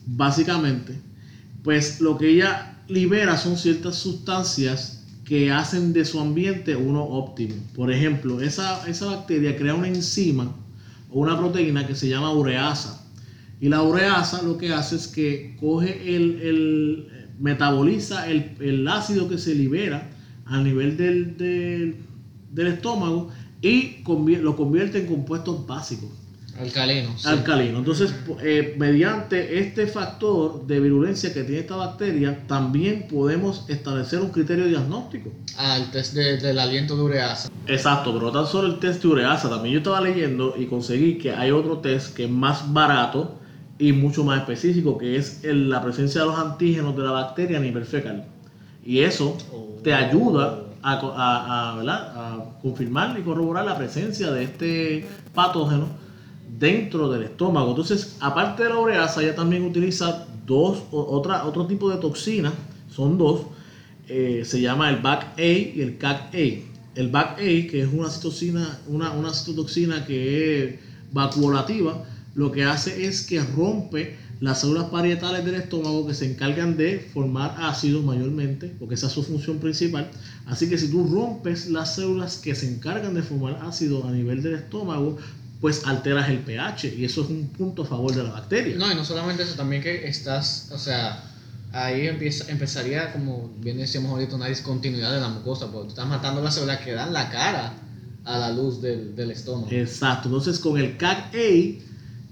[0.07, 0.97] básicamente,
[1.65, 7.57] pues lo que ella libera son ciertas sustancias que hacen de su ambiente uno óptimo.
[7.75, 10.55] Por ejemplo, esa, esa bacteria crea una enzima
[11.11, 13.08] o una proteína que se llama ureasa
[13.61, 17.09] y la ureasa lo que hace es que coge el,
[17.41, 20.11] metaboliza el, el ácido que se libera
[20.47, 21.97] a nivel del, del,
[22.53, 26.11] del estómago y convier- lo convierte en compuestos básicos
[26.59, 27.17] Alcalino.
[27.17, 27.29] sí.
[27.29, 27.79] alcalinos.
[27.79, 34.31] Entonces, eh, mediante este factor de virulencia que tiene esta bacteria, también podemos establecer un
[34.31, 35.31] criterio diagnóstico.
[35.57, 37.49] Ah, el test de- del aliento de ureasa.
[37.69, 41.19] Exacto, pero no tan solo el test de ureasa, también yo estaba leyendo y conseguí
[41.19, 43.39] que hay otro test que es más barato
[43.79, 47.59] y mucho más específico, que es el- la presencia de los antígenos de la bacteria
[47.59, 48.25] a nivel fecal.
[48.85, 49.37] Y eso
[49.83, 52.13] te ayuda a, co- a- a, ¿verdad?
[52.17, 55.87] a confirmar y corroborar la presencia de este patógeno
[56.59, 57.71] dentro del estómago.
[57.71, 62.53] Entonces, aparte de la ureasa, ella también utiliza dos, otra, otro tipo de toxinas,
[62.91, 63.43] son dos,
[64.09, 66.99] eh, se llama el BAC-A y el CAC-A.
[66.99, 67.37] El BAC-A,
[67.71, 70.75] que es una citoxina, una, una citotoxina que es
[71.13, 72.03] vacuolativa,
[72.35, 77.01] lo que hace es que rompe las células parietales del estómago que se encargan de
[77.13, 80.11] formar ácido mayormente, porque esa es su función principal.
[80.47, 84.43] Así que si tú rompes las células que se encargan de formar ácido a nivel
[84.43, 85.19] del estómago,
[85.61, 88.77] pues alteras el pH y eso es un punto a favor de la bacteria.
[88.77, 91.25] No, y no solamente eso, también que estás, o sea,
[91.73, 96.07] ahí empieza, empezaría, como bien decíamos ahorita, una discontinuidad de la mucosa, porque tú estás
[96.07, 97.75] matando las células que dan la cara
[98.25, 99.69] a la luz del, del estómago.
[99.73, 100.29] Exacto.
[100.29, 101.83] Entonces, con el CAC-A,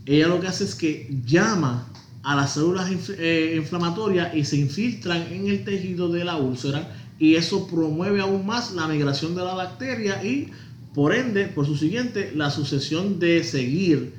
[0.06, 1.88] ella lo que hace es que llama
[2.22, 6.88] a las células eh, inflamatorias y se infiltran en el tejido de la úlcera
[7.18, 10.50] y eso promueve aún más la migración de la bacteria y,
[10.94, 14.12] por ende, por su siguiente, la sucesión de seguir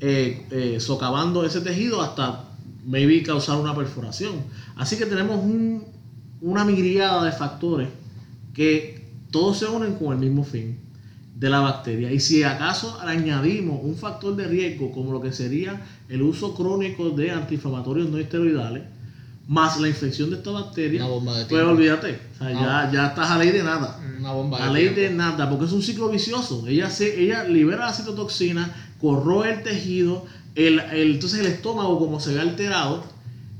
[0.00, 2.44] eh, eh, socavando ese tejido hasta
[2.86, 4.32] maybe causar una perforación.
[4.76, 5.84] Así que tenemos un-
[6.40, 7.88] una miriada de factores
[8.54, 10.78] que todos se unen con el mismo fin
[11.40, 12.12] de la bacteria.
[12.12, 17.10] Y si acaso añadimos un factor de riesgo como lo que sería el uso crónico
[17.10, 18.82] de antiinflamatorios no esteroidales,
[19.48, 21.02] más la infección de esta bacteria,
[21.48, 23.98] pues olvídate, o sea, ya, ya estás a ley de nada.
[24.18, 25.00] Una bomba de A ley tiempo.
[25.00, 26.66] de nada, porque es un ciclo vicioso.
[26.68, 30.24] Ella, se, ella libera la citotoxina, corroe el tejido,
[30.54, 33.02] el, el- entonces el estómago como se ve alterado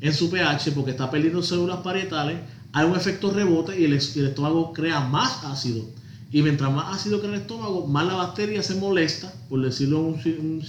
[0.02, 2.36] en su pH porque está perdiendo células parietales,
[2.72, 5.84] hay un efecto rebote y el, es- y el estómago crea más ácido.
[6.32, 10.04] Y mientras más ácido crea el estómago, más la bacteria se molesta, por decirlo en
[10.04, 10.62] un, un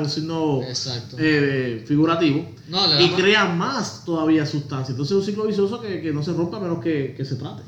[0.00, 0.60] un signo
[1.18, 4.90] eh, figurativo, No, y crea más todavía sustancia.
[4.92, 7.36] Entonces es un ciclo vicioso que, que no se rompa a menos que, que se
[7.36, 7.62] trate.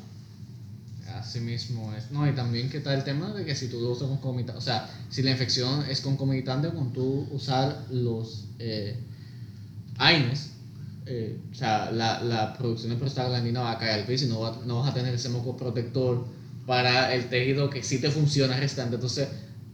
[1.15, 2.11] Así mismo es.
[2.11, 4.61] No, y también que está el tema de que si tú lo usas concomitante, o
[4.63, 8.97] sea, si la infección es concomitante con tú usar los eh,
[9.99, 10.51] AINES,
[11.07, 14.41] eh, o sea, la, la producción de prostaglandina va a caer al piso y no,
[14.41, 16.25] va- no vas a tener ese moco protector
[16.71, 18.95] para el tejido que sí te funciona restante.
[18.95, 19.29] Entonces,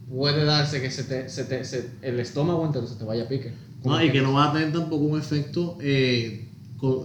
[0.09, 3.27] puede darse que se te, se te- se- el estómago entero se te vaya a
[3.27, 3.53] pique.
[3.85, 6.47] No, y que no va a tener tampoco un efecto eh,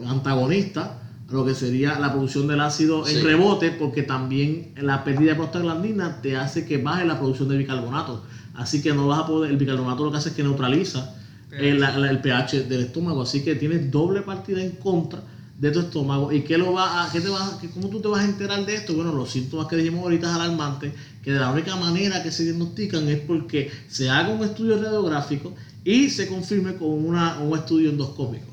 [0.06, 5.32] antagonista a lo que sería la producción del ácido en rebote, porque también la pérdida
[5.32, 8.22] de prostaglandina te hace que baje la producción de bicarbonato.
[8.54, 11.14] Así que no vas a poder, el bicarbonato lo que hace es que neutraliza
[11.52, 15.22] el, la- la- el pH del estómago, así que tienes doble partida en contra
[15.62, 16.32] de tu estómago.
[16.32, 18.24] ¿Y qué lo va a, qué te vas, a- qué- cómo tú te vas a
[18.24, 18.94] enterar de esto?
[18.94, 22.42] Bueno, los síntomas que dijimos ahorita es alarmante, que de la única manera que se
[22.42, 27.90] diagnostican es porque se haga un estudio radiográfico y se confirme con una, un estudio
[27.90, 28.50] endoscópico.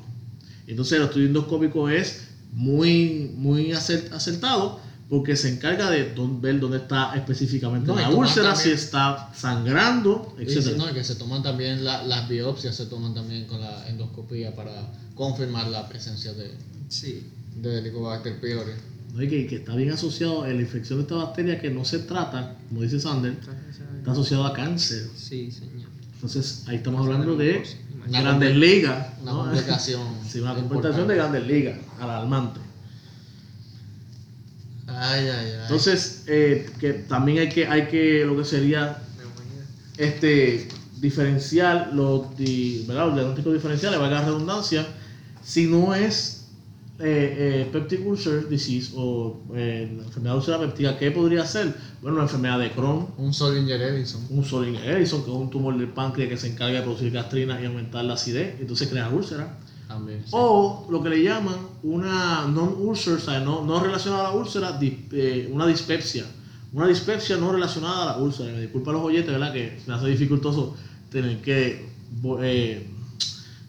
[0.68, 2.20] Entonces el estudio endoscópico es
[2.52, 8.08] muy, muy acert- acertado porque se encarga de dón- ver dónde está específicamente No, la
[8.10, 10.76] úlcera, si está sangrando, etc.
[10.76, 14.54] no, y que se toman también la- las biopsias, se toman también con la endoscopía
[14.54, 16.52] para confirmar la presencia de,
[16.90, 17.26] Sí.
[17.62, 18.72] de Helicobacter pylori.
[19.14, 19.22] ¿no?
[19.22, 22.00] Y que, que está bien asociado en la infección de esta bacteria que no se
[22.00, 23.36] trata, como dice Sander,
[23.98, 25.08] está asociado a cáncer.
[25.16, 25.88] Sí, señor.
[26.14, 27.62] Entonces ahí estamos hablando de
[28.08, 29.08] Una grandes ligas.
[29.22, 29.38] Una ¿no?
[29.44, 30.02] complicación.
[30.30, 32.60] Sí, una complicación de grandes ligas, alarmante.
[34.86, 35.52] Ay, ay, ay.
[35.62, 38.98] Entonces, eh, que también hay que, hay que, lo que sería
[39.96, 40.68] este
[41.00, 43.06] diferencial, los, di- ¿verdad?
[43.06, 44.86] los diagnósticos diferenciales, valga la redundancia,
[45.44, 46.39] si no es
[47.02, 51.74] eh, eh, peptic ulcer disease o eh, la enfermedad úlcera péptica, ¿qué podría ser?
[52.02, 54.26] Bueno, una enfermedad de Crohn, Un Solinger Edison.
[54.28, 57.60] un Solinger Edison, que es un tumor del páncreas que se encarga de producir gastrina
[57.60, 59.58] y aumentar la acidez, entonces crea úlcera.
[59.88, 60.20] También.
[60.24, 60.30] sí.
[60.32, 64.78] O lo que le llaman una non-ulcer, o sea, no, no relacionada a la úlcera,
[64.80, 66.24] eh, una dispepsia.
[66.72, 68.52] Una dispepsia no relacionada a la úlcera.
[68.52, 69.52] Me disculpa los oyetes, ¿verdad?
[69.52, 70.76] Que me hace dificultoso
[71.10, 71.88] tener que,
[72.42, 72.86] eh,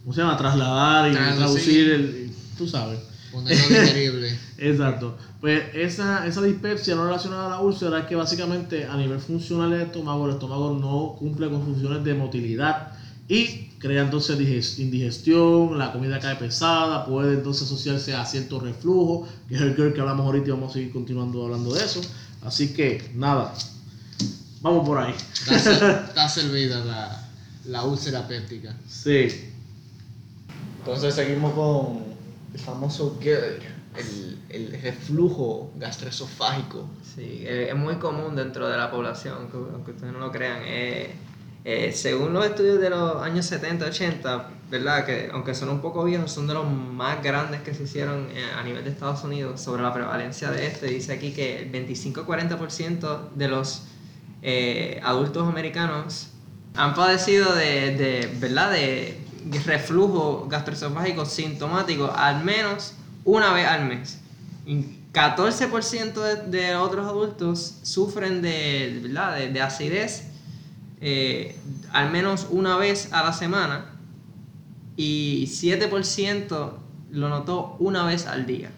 [0.03, 0.37] ¿cómo se llama?
[0.37, 1.37] Trasladar y Traducir.
[1.39, 2.99] traducir el, tú sabes.
[3.31, 4.37] Ponerlo digerible.
[4.57, 5.17] Exacto.
[5.39, 9.71] Pues esa, esa dispepsia no relacionada a la úlcera es que básicamente a nivel funcional
[9.71, 12.91] del estómago, el estómago no cumple con funciones de motilidad
[13.27, 19.27] y crea entonces diges- indigestión, la comida cae pesada, puede entonces asociarse a cierto reflujo,
[19.49, 22.01] que es el que hablamos ahorita y vamos a seguir continuando hablando de eso.
[22.43, 23.53] Así que nada,
[24.61, 25.13] vamos por ahí.
[25.47, 27.29] Está, está servida la,
[27.65, 28.75] la úlcera péptica.
[28.87, 29.27] Sí,
[30.79, 32.10] Entonces seguimos con
[32.53, 33.61] el famoso GERD,
[33.97, 36.89] el, el reflujo gastroesofágico.
[37.03, 40.61] Sí, eh, es muy común dentro de la población, aunque, ustedes no lo crean.
[40.65, 41.11] Eh,
[41.63, 45.05] eh, según los estudios de los años 70, 80, ¿verdad?
[45.05, 48.63] Que aunque son un poco viejos, son de los más grandes que se hicieron a
[48.63, 50.87] nivel de Estados Unidos sobre la prevalencia de este.
[50.87, 53.83] Dice aquí que el 25-40% de los
[54.41, 56.29] eh, adultos americanos
[56.75, 58.71] han padecido de, de, ¿verdad?
[58.71, 59.20] de
[59.65, 62.93] reflujo gastroesofágico sintomático al menos
[63.25, 64.19] una vez al mes.
[64.65, 69.35] Y 14% de, de otros adultos sufren de, ¿verdad?
[69.37, 70.25] de, de acidez
[71.01, 71.57] eh,
[71.91, 73.85] al menos una vez a la semana
[74.95, 76.71] y 7%
[77.11, 78.69] lo notó una vez al día.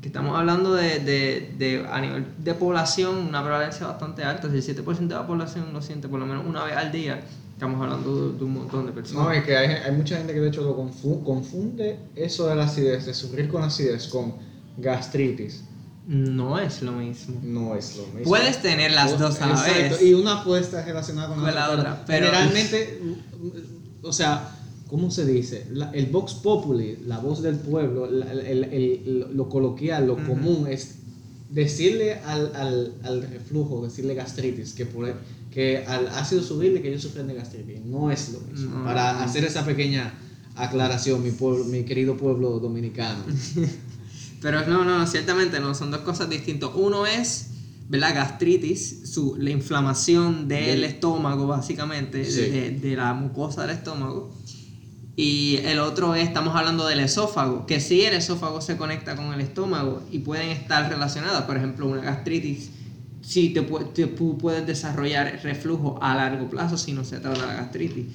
[0.00, 4.48] Que estamos hablando de, de, de- a nivel de población, una prevalencia bastante alta.
[4.50, 7.22] Si el 7% de la población lo siente por lo menos una vez al día,
[7.54, 9.24] estamos hablando de, de un montón de personas.
[9.24, 12.56] No, es que hay, hay mucha gente que de hecho lo confu- confunde eso de
[12.56, 14.34] la acidez, de sufrir con acidez, con
[14.76, 15.62] gastritis.
[16.06, 17.40] No es lo mismo.
[17.42, 18.24] No es lo mismo.
[18.24, 20.02] Puedes tener las dos a la vez.
[20.02, 23.00] Y una puede estar relacionada con, Con la otra, pero- Generalmente,
[24.02, 24.50] o sea,
[24.88, 25.66] ¿cómo se dice?
[25.72, 30.14] La- el Vox Populi, la voz del pueblo, la- el- el- el- lo coloquial, lo
[30.14, 30.26] Ujú.
[30.26, 30.96] común es
[31.48, 35.10] decirle al, al, al reflujo, decirle gastritis, que, por,
[35.54, 37.80] que al ácido subirle que ellos sufren de gastritis.
[37.84, 38.78] No es lo mismo.
[38.78, 38.84] No.
[38.84, 40.12] Para hacer esa pequeña
[40.56, 43.22] aclaración, mi, pueblo, mi querido pueblo dominicano.
[44.42, 46.70] Pero no, no, ciertamente no, son dos cosas distintas.
[46.74, 47.50] Uno es,
[47.88, 48.14] ¿verdad?
[48.14, 52.40] Gastritis, su, la inflamación del estómago, básicamente, de- Sí.
[52.50, 54.34] de, de la mucosa del estómago.
[55.16, 59.32] Y el otro es, estamos hablando del esófago, que sí el esófago se conecta con
[59.32, 61.42] el estómago y pueden estar relacionadas.
[61.44, 62.70] Por ejemplo, una gastritis,
[63.24, 67.46] sí te, pu- te pu- puedes desarrollar reflujo a largo plazo si no se trata
[67.46, 68.06] la gastritis.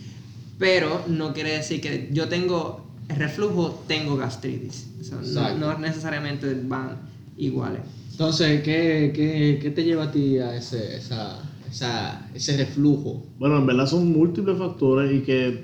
[0.58, 4.88] Pero no quiere decir que yo tengo reflujo, tengo gastritis.
[5.00, 6.98] O sea, no, no necesariamente van
[7.38, 7.82] iguales.
[8.12, 11.40] Entonces, ¿qué, qué, qué te lleva a ti a ese, esa,
[11.72, 13.24] esa, ese reflujo?
[13.40, 15.64] Bueno, en verdad son múltiples factores y que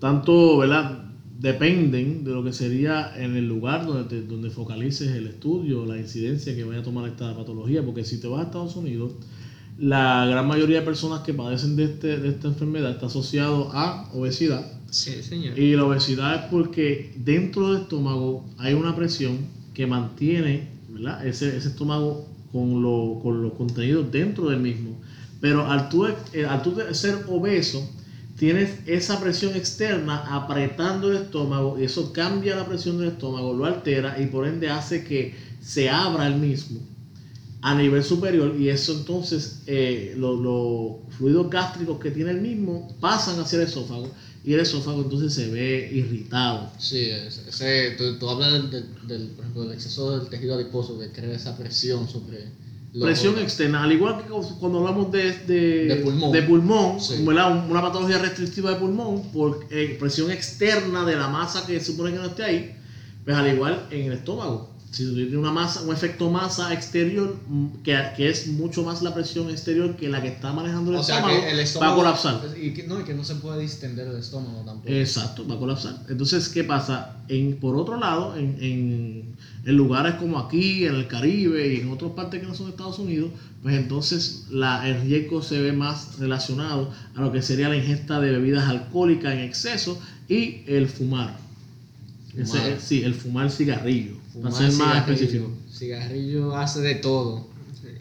[0.00, 0.97] tanto, ¿verdad?
[1.38, 5.96] Dependen de lo que sería en el lugar donde, te- donde focalices el estudio, la
[5.96, 9.12] incidencia que vaya a tomar esta patología, porque si te vas a Estados Unidos,
[9.78, 14.08] la gran mayoría de personas que padecen de, este, de esta enfermedad está asociado a
[14.12, 14.66] obesidad.
[14.90, 15.56] Sí, señor.
[15.58, 21.24] Y la obesidad es porque dentro del estómago hay una presión que mantiene ¿verdad?
[21.24, 24.96] Ese, ese estómago con, lo- con los contenidos dentro del mismo.
[25.40, 27.88] Pero al tú, eh, al tú ser obeso,
[28.38, 34.20] tienes esa presión externa apretando el estómago eso cambia la presión del estómago, lo altera
[34.20, 36.80] y por ende hace que se abra el mismo
[37.60, 42.88] a nivel superior y eso entonces eh, lo- los fluidos gástricos que tiene el mismo
[43.00, 44.08] pasan hacia el esófago
[44.44, 46.70] y el esófago entonces se ve irritado.
[46.78, 52.46] Sí, ese, tú, hablas del, del exceso del tejido adiposo que crea esa presión sobre
[52.92, 56.32] los Presión externa, al igual que cuando hablamos de, de, De pulmón.
[56.32, 56.96] de pulmón,
[57.70, 62.18] una patología restrictiva de pulmón por eh, presión externa de la masa que supone que
[62.18, 62.76] no esté ahí,
[63.24, 64.74] pues al igual en el estómago.
[64.90, 69.02] Si tú tienes una masa, un efecto masa exterior, mm, que, que es mucho más
[69.02, 71.60] la presión exterior que la que está manejando el O sea estómago, que el va
[71.60, 72.40] a estómago colapsar.
[72.60, 74.88] Y que, no, y que no se puede distender el estómago tampoco.
[74.88, 75.94] Exacto, va a colapsar.
[76.08, 77.12] Entonces, ¿qué pasa?
[77.28, 79.24] En, por otro lado, en, en,
[79.66, 82.98] en lugares como aquí, en el Caribe y en otras partes que no son Estados
[82.98, 83.30] Unidos,
[83.62, 88.20] pues entonces la, el riesgo se ve más relacionado a lo que sería la ingesta
[88.20, 91.34] de bebidas alcohólicas en exceso y el fumar.
[92.36, 92.80] Ese- Fumar.
[92.80, 94.17] sí, el fumar cigarrillo.
[94.38, 95.50] Fumar para ser más específico.
[95.72, 97.48] Cigarrillo hace de todo.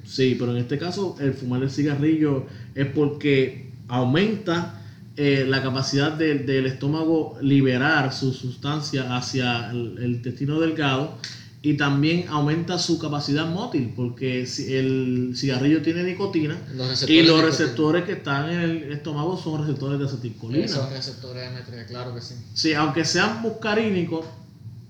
[0.06, 2.46] Sí, pero en este caso el fumar el cigarrillo
[2.76, 4.82] es porque aumenta
[5.18, 11.18] eh, la capacidad de- del estómago liberar su sustancia hacia el, el intestino delgado
[11.64, 17.26] y también aumenta su capacidad mótil porque si el cigarrillo tiene nicotina Los y los
[17.26, 17.42] de nicotina.
[17.46, 20.64] receptores que están en el estómago son receptores de acetilcolina.
[20.66, 22.36] Esos receptores M3, claro que sí.
[22.54, 24.26] Sí, aunque sean muscarínicos,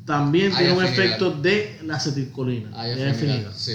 [0.08, 1.06] también Hay tiene un afinidad.
[1.06, 2.70] efecto de la acetilcolina.
[2.74, 3.52] Hay afinidad.
[3.56, 3.74] sí,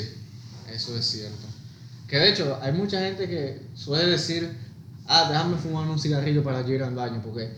[0.75, 1.47] eso es cierto.
[2.09, 4.51] Que de hecho, hay mucha gente que suele decir,
[5.07, 7.51] ah, déjame fumar un cigarrillo para yo ir al baño, porque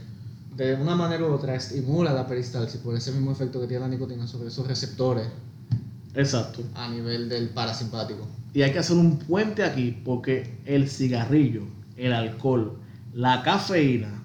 [0.57, 3.89] de una manera u otra estimula la peristalsis por ese mismo efecto que tiene la
[3.89, 5.27] nicotina sobre esos receptores
[6.15, 6.63] Exacto.
[6.75, 8.27] a nivel del parasimpático.
[8.53, 11.63] Y hay que hacer un puente aquí porque el cigarrillo,
[11.97, 12.77] el alcohol,
[13.13, 14.24] la cafeína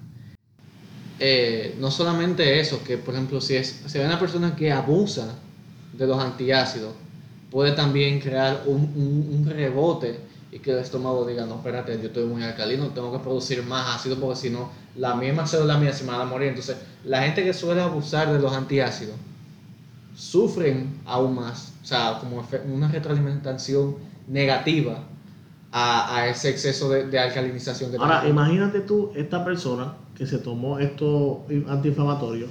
[1.20, 5.34] eh, no solamente eso, que por ejemplo, si, es, si hay una persona que abusa
[5.92, 6.92] de los antiácidos,
[7.50, 10.18] puede también crear un, un- un rebote
[10.52, 13.96] y que el estómago diga, no, espérate, yo estoy muy alcalino, tengo que producir más
[13.96, 16.48] ácido porque si no, la misma célula mía se me va a morir.
[16.48, 19.14] Entonces, la gente que suele abusar de los antiácidos
[20.16, 23.96] sufren aún más, o sea, como una retroalimentación
[24.28, 25.04] negativa
[25.72, 28.42] a, a ese exceso de, de alcalinización que Ahora, tenemos.
[28.44, 32.50] imagínate tú esta persona que se tomó estos antiinflamatorios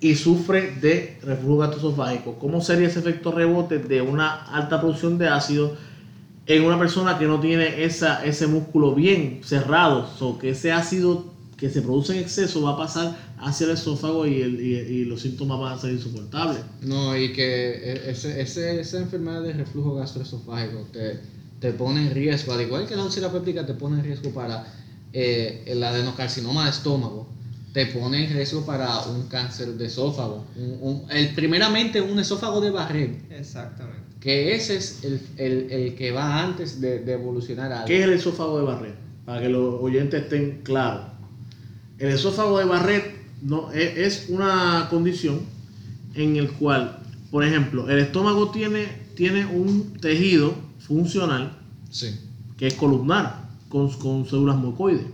[0.00, 2.38] y sufre de reflujo gastroesofágico.
[2.38, 5.72] ¿Cómo sería ese efecto rebote de una alta producción de ácido
[6.46, 10.06] en una persona que no tiene esa, ese músculo bien cerrado?
[10.20, 11.24] O que ese ácido
[11.56, 15.20] que se produce en exceso va a pasar hacia el esófago y, el- y los
[15.22, 16.60] síntomas van a ser insoportables.
[16.86, 21.18] No, y que e- ese, ese- esa enfermedad de reflujo gastroesofágico te,
[21.58, 24.62] te pone en riesgo, al igual que la úlcera péptica te pone en riesgo para
[25.12, 27.28] eh, el adenocarcinoma de estómago,
[27.72, 30.44] te pone en riesgo para un cáncer de esófago.
[30.56, 34.00] Un- un- el, primeramente un esófago de Barrett, Exactamente.
[34.20, 38.04] que ese es el, el- el que va antes de, de evolucionar a ¿Qué es
[38.04, 38.94] el esófago de Barrett?
[39.24, 41.06] Para que los oyentes estén claros.
[41.98, 43.04] El esófago de Barrett
[43.42, 45.40] no, es, es una condición
[46.14, 46.98] en el cual,
[47.30, 51.58] por ejemplo, el estómago tiene, tiene un tejido funcional
[51.90, 52.18] Sí.
[52.56, 55.06] que es columnar con, con células mucoides.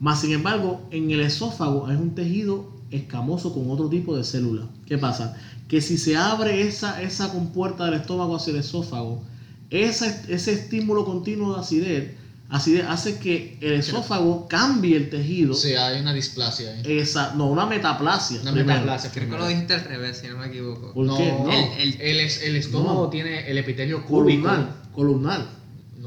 [0.00, 4.66] Más sin embargo, en el esófago es un tejido escamoso con otro tipo de células.
[4.86, 5.36] ¿Qué pasa?
[5.66, 9.22] Que si se abre esa, esa compuerta del estómago hacia el esófago,
[9.70, 12.14] esa- ese estímulo continuo de acidez,
[12.48, 15.52] acidez hace que el esófago cambie el tejido.
[15.52, 16.80] Sí, hay una displasia ahí.
[16.98, 18.40] Esa, no, una metaplasia.
[18.40, 18.78] Una primero.
[18.78, 19.10] metaplasia.
[19.12, 20.94] Creo que lo dijiste al revés, si no me equivoco.
[20.94, 21.26] ¿Por no, qué?
[21.30, 21.50] No.
[21.52, 23.10] El- el- el, es- el estómago No.
[23.10, 24.44] tiene el epitelio cúbico.
[24.44, 24.76] Columnar.
[24.94, 25.57] Columnar.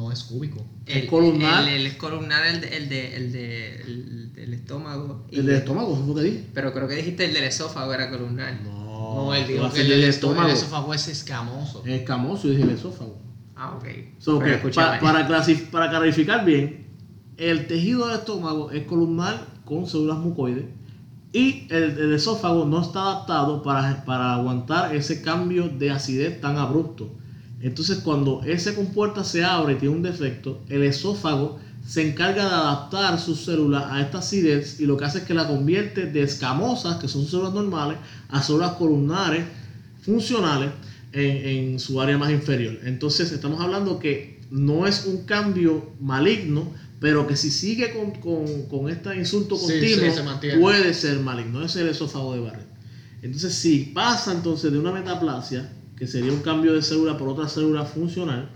[0.01, 0.65] No es cúbico.
[0.87, 1.67] El, el columnar.
[1.67, 5.25] El, el columnar, el, de- el, de, el, de, el del estómago.
[5.29, 6.43] y- El del estómago, eso es que dije.
[6.55, 8.59] Pero creo que dijiste el del esófago era columnar.
[8.63, 9.31] No, No,
[9.71, 10.47] que el, del estómago.
[10.47, 11.83] el esófago es escamoso.
[11.85, 13.19] Es escamoso, dije el esófago.
[13.55, 13.85] Ah, ok.
[14.17, 14.39] So,
[14.73, 16.87] pa- para, clasif- para clarificar bien,
[17.37, 20.65] el tejido del estómago es columnar con células mucoides
[21.31, 26.57] y el, el esófago no está adaptado para, para aguantar ese cambio de acidez tan
[26.57, 27.11] abrupto.
[27.61, 32.53] Entonces, cuando esa compuerta se abre y tiene un defecto, el esófago se encarga de
[32.53, 36.23] adaptar sus células a esta acidez y lo que hace es que la convierte de
[36.23, 37.97] escamosas, que son células normales,
[38.29, 39.45] a células columnares
[40.01, 40.71] funcionales
[41.11, 42.79] en, en su área más inferior.
[42.83, 48.63] Entonces estamos hablando que no es un cambio maligno, pero que si sigue con, con,
[48.67, 50.59] con este insulto continuo, sí, se mantiene.
[50.59, 51.63] puede ser maligno.
[51.65, 52.67] Ese es el esófago de Barrett.
[53.23, 55.71] Entonces, si pasa entonces de una metaplasia,
[56.01, 58.49] que sería un cambio de célula por otra célula funcional,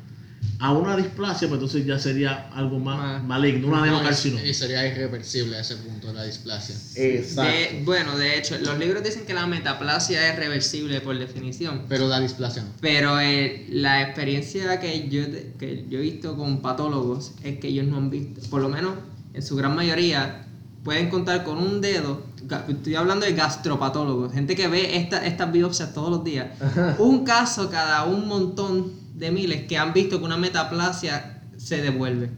[0.58, 4.44] a una displasia, pues entonces ya sería algo más Ma- maligno, una No, adenocarcinoma.
[4.44, 6.74] y sería irreversible a ese punto la displasia.
[6.96, 11.84] De- bueno, de hecho, los libros dicen que la metaplasia es reversible por definición.
[11.88, 12.70] Pero la displasia no.
[12.82, 15.22] Pero eh, la experiencia que yo,
[15.60, 18.96] que yo he visto con patólogos es que ellos no han visto, por lo menos
[19.36, 20.48] en su gran mayoría,
[20.84, 22.24] pueden contar con un dedo.
[22.68, 26.48] Estoy hablando de gastropatólogos, gente que ve esta- estas biopsias todos los días.
[27.00, 32.30] Un caso cada un montón de miles que han visto que una metaplasia se devuelve.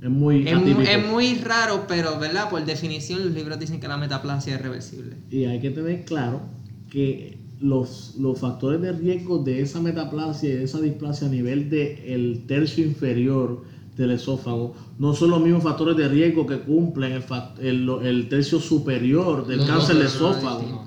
[0.00, 2.48] Es muy Es es muy raro, pero ¿verdad?
[2.50, 5.16] Por definición, los libros dicen que la metaplasia es reversible.
[5.30, 6.42] Y hay que tener claro
[6.90, 11.70] que los, los factores de riesgo de esa metaplasia y de esa displasia a nivel
[11.70, 13.64] del tercio inferior
[13.96, 18.28] del esófago no son los mismos factores de riesgo que cumplen el, fac- el, el
[18.28, 20.86] tercio superior del cáncer de dos son esófago.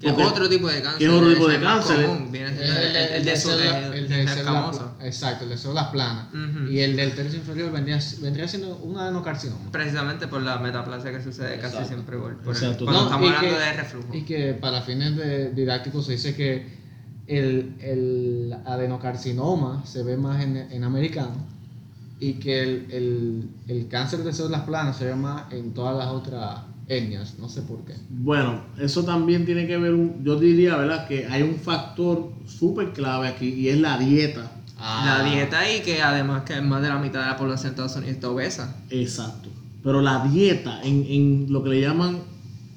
[0.00, 0.98] Que es otro tipo de cáncer.
[0.98, 4.20] que es otro tipo de cáncer, común, viene El, de su célula- tejido, el de
[4.20, 4.92] el célula escamoso.
[4.98, 6.26] pla- Exacto, el de células planas.
[6.70, 9.70] Y el del tercio inferior vendría, vendría siendo un adenocarcinoma.
[9.72, 12.84] Precisamente por la metaplasia que sucede casi siempre por, por el- Exacto.
[12.84, 14.08] cuando No, estamos hablando que- de reflujo.
[14.14, 16.84] Y que para fines de didácticos se dice que
[17.26, 21.34] el, el adenocarcinoma se ve más en, en americano
[22.20, 26.08] y que el, el, el cáncer de células planas se ve más en todas las
[26.08, 27.94] otras etnias, no sé por qué.
[28.10, 31.06] Bueno, eso también tiene que ver, un- yo diría, ¿verdad?
[31.08, 34.50] Que hay un factor súper clave aquí y es la dieta.
[34.78, 35.18] Ah.
[35.22, 37.96] La dieta y que además que más de la mitad de la población de Estados
[37.96, 38.76] Unidos está obesa.
[38.90, 39.48] Exacto.
[39.82, 42.18] Pero la dieta en, en lo que le llaman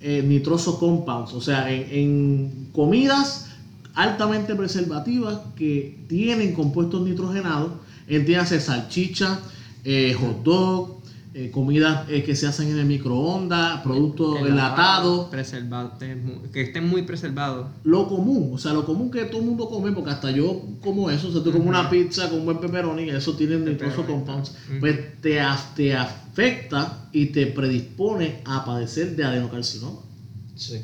[0.01, 3.49] eh, nitroso compounds, o sea, en, en comidas
[3.95, 7.71] altamente preservativas que tienen compuestos nitrogenados,
[8.07, 9.39] entiéndase salchicha,
[9.83, 10.97] eh, hot dog,
[11.33, 15.27] eh, comidas eh, que se hacen en el microondas, productos enlatados.
[15.29, 15.93] Preservados,
[16.51, 17.67] que estén muy preservados.
[17.83, 21.11] Lo común, o sea, lo común que todo el mundo come, porque hasta yo como
[21.11, 24.79] eso, o sea, tú comes una pizza con buen pepperoni, eso tiene incluso compounds, ujú.
[24.79, 25.39] pues te,
[25.75, 29.99] te afecta y te predispone a padecer de adenocarcinoma.
[30.55, 30.81] Sí,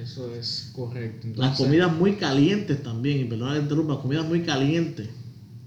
[0.00, 1.28] eso es correcto.
[1.36, 5.08] Las comidas muy calientes también, y interrumpa, las comidas muy calientes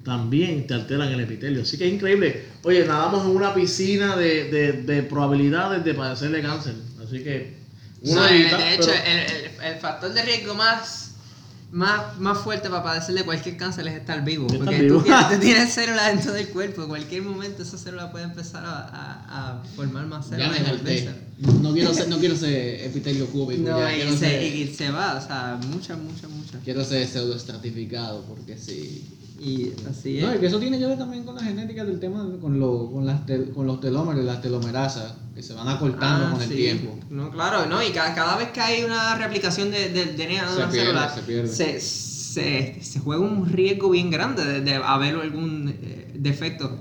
[0.04, 1.62] también te alteran el epitelio.
[1.62, 2.46] Así que es increíble.
[2.64, 6.76] Oye, nadamos en una piscina de, de, de probabilidades de padecer de cáncer.
[7.04, 7.58] Así que
[8.02, 11.12] una de, dieta, de hecho, pero- el, el- el factor de riesgo más,
[11.72, 14.46] más, más fuerte para padecer de cualquier cáncer es estar vivo.
[14.48, 14.98] Estar porque vivo.
[14.98, 16.82] tú tienes, tú tienes células dentro del cuerpo.
[16.84, 20.52] En cualquier momento esa célula puede empezar a, a- a formar más Ya células.
[20.52, 20.78] me y harté.
[20.78, 21.24] volverse.
[21.62, 23.70] No quiero ser, no quiero ser epitelio cúbico.
[23.70, 26.62] No, ya, y, se, ser, y se va, o sea, muchas, muchas, muchas.
[26.64, 29.08] quiero ser pseudoestratificado porque sí.
[29.44, 30.24] Y así es.
[30.24, 32.90] No, y que eso tiene que ver también con la genética del tema, con, lo,
[32.92, 36.50] con, las tel- con los telómeros las telomerasas, que se van acortando Ah, con el
[36.50, 36.98] tiempo.
[37.10, 40.50] No, claro, no, y cada, cada vez que hay una replicación de- del DNA de
[40.50, 41.48] Se una pierde, célula, se pierde.
[41.50, 46.80] se, se, se juega un riesgo bien grande de, de haber algún eh, defecto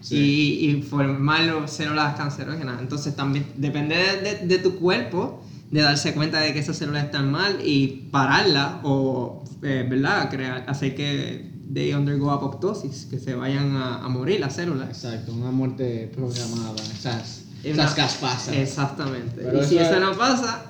[0.00, 0.58] Sí.
[0.60, 2.80] y, y formar células cancerógenas.
[2.80, 5.40] Entonces también depende de, de- tu cuerpo
[5.70, 10.28] de darse cuenta de que esas células están mal y pararlas o, eh, ¿verdad?
[10.28, 14.88] Crear, hacer que they undergo apoptosis, que se vayan a, a morir las células.
[14.88, 16.74] Exacto, una muerte programada.
[16.82, 18.54] Esas, Es esas una- caspasas.
[18.56, 19.40] Exactamente.
[19.42, 20.64] Pero y si eso eso es- no pasa,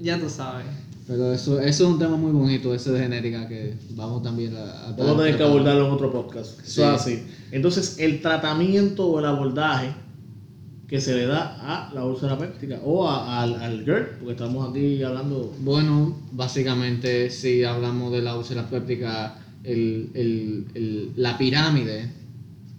[0.00, 0.66] ya tú sabes.
[1.06, 4.88] Pero eso, eso es un tema muy bonito, ese de genética, que vamos también a...
[4.88, 6.60] a Vamos a tener que abordarlo en otro podcast.
[6.60, 6.80] Eso Sí.
[6.82, 7.22] es así.
[7.50, 9.94] Entonces, el tratamiento o el abordaje
[10.86, 14.68] que se le da a la úlcera péptica o a- al, al GERD, porque estamos
[14.70, 15.52] aquí hablando.
[15.60, 19.34] Bueno, básicamente si hablamos de la úlcera péptica,
[19.64, 22.10] el, el- el- la pirámide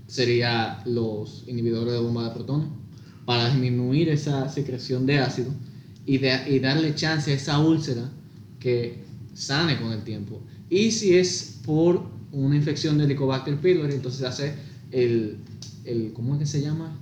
[0.07, 2.67] sería los inhibidores de bomba de protones
[3.25, 5.51] para disminuir esa secreción de ácido
[6.05, 8.09] y, de- y darle chance a esa úlcera
[8.59, 8.95] que
[9.33, 10.41] sane con el tiempo.
[10.69, 14.53] Y si es por una infección de Helicobacter pylori, entonces hace
[14.91, 15.37] el,
[15.85, 16.95] el ¿cómo es que se llama?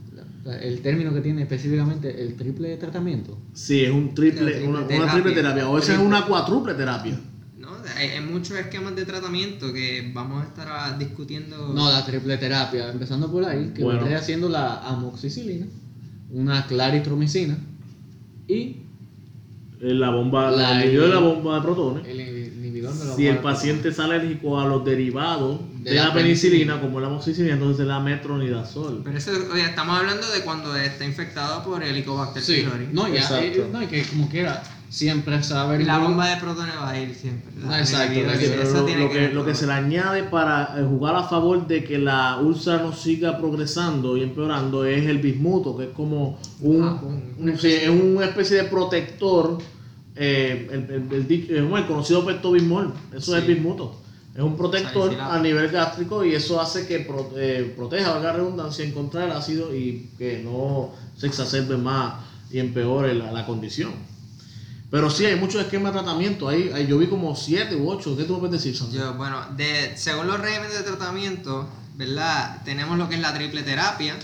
[0.44, 3.38] La- El término que tiene específicamente el triple tratamiento.
[3.54, 5.70] Sí, es un triple, triple una, una triple terapia.
[5.70, 7.20] O esa es una cuádruple terapia.
[7.68, 7.78] ¿No?
[7.96, 11.74] Hay, hay muchos esquemas de tratamiento que vamos a estar ah, discutiendo.
[11.74, 14.00] No, la triple terapia, empezando por ahí, que Bueno.
[14.00, 15.66] vendría haciendo la amoxicilina,
[16.32, 17.58] una claritromicina
[18.48, 18.78] y
[19.80, 22.08] La bomba, La- la, el inhibidor de la bomba de protones.
[22.08, 25.96] el inhibidor de la Si el bomba paciente es alérgico a los derivados de, De
[25.98, 29.02] la, la penicilina, como la amoxicilina, entonces la metronidazol.
[29.04, 32.88] Pero eso, oye, estamos hablando de cuando está infectado por Helicobacter Sí, pylori.
[32.92, 37.00] no, ya, eh, no, que como quiera, siempre saber La bomba de protones va a
[37.00, 37.52] ir siempre.
[37.68, 41.24] Ah, exacto, lo, tiene lo que, lo que se le añade para eh, jugar a
[41.24, 45.90] favor de que la úlcera no siga progresando y empeorando es el bismuto, que es
[45.92, 49.58] como un, Ah, un- un- sí, es una especie de protector,
[50.16, 54.02] eh, el, el- eh, el conocido pectobismol, eso es el bismuto.
[54.36, 55.32] Es un protector Salicilado.
[55.34, 59.22] a nivel gástrico y eso hace que pro- eh, proteja, valga la redundancia, en contra
[59.22, 62.14] del ácido y que no se exacerbe más
[62.52, 63.92] y empeore la, la condición.
[64.90, 66.48] Pero sí, hay muchos esquemas de tratamiento.
[66.48, 68.16] Ahí, ahí yo vi como 7 u 8.
[68.18, 69.00] ¿Qué tú me puedes decir, Sandra?
[69.00, 72.62] Yo, bueno, de, según los regímenes de tratamiento, ¿verdad?
[72.64, 74.16] Tenemos lo que es la triple terapia.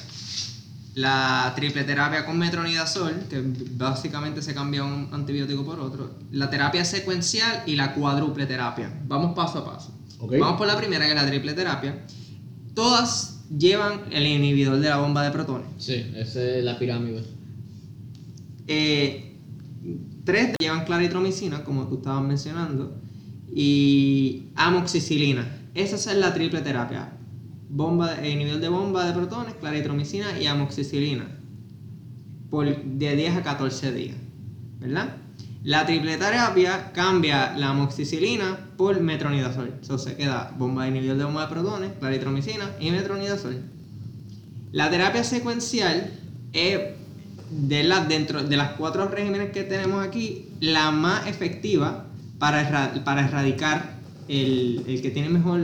[0.95, 6.11] La triple terapia con metronidazol, que básicamente se cambia un antibiótico por otro.
[6.31, 8.93] La terapia secuencial y la cuádruple terapia.
[9.07, 9.91] Vamos paso a paso.
[10.19, 12.05] Vamos por la primera, que es la triple terapia.
[12.73, 15.67] Todas llevan el inhibidor de la bomba de protones.
[15.77, 17.23] Sí, esa es la pirámide.
[18.67, 19.33] Eh,
[20.23, 22.95] tres llevan claritromicina, como tú estabas mencionando,
[23.53, 25.45] y amoxicilina.
[25.73, 27.13] Esa es la triple terapia.
[27.69, 31.25] Bomba, eh, inhibidor de bomba de protones, claritromicina y amoxicilina.
[32.49, 34.17] Por de 10 a 14 días.
[34.79, 35.17] ¿Verdad?
[35.63, 39.71] La triple terapia cambia la amoxicilina por metronidazol.
[39.81, 43.61] Entonces se queda bomba de inhibidor de bomba de protones, claritromicina y metronidazol.
[44.73, 46.11] La terapia secuencial
[46.51, 46.79] es
[47.61, 52.07] de las dentro de las cuatro regímenes que tenemos aquí, la más efectiva
[52.39, 55.61] para, erra- para erradicar el, el que tiene mejor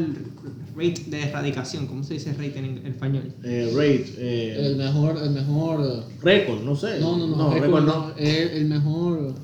[0.75, 1.87] rate de erradicación.
[1.87, 3.33] ¿Cómo se dice rate en español?
[3.43, 6.05] Eh, rate, eh, El mejor, el mejor...
[6.21, 6.99] récord, no sé.
[6.99, 9.35] No, no, no, no récord no, es el mejor,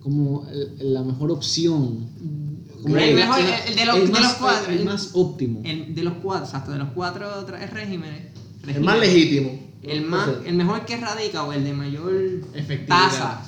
[0.00, 2.08] como el- la mejor opción.
[2.82, 3.38] Como El mejor,
[3.68, 4.72] el de los- el de más- los cuatro.
[4.72, 5.60] El más óptimo.
[5.64, 7.26] El, de los cuatro, exacto, de los cuatro
[7.72, 8.22] regímenes.
[8.66, 9.69] El más legítimo.
[9.82, 12.12] El, más, O sea, el mejor que erradica o el de mayor
[12.86, 13.42] tasa.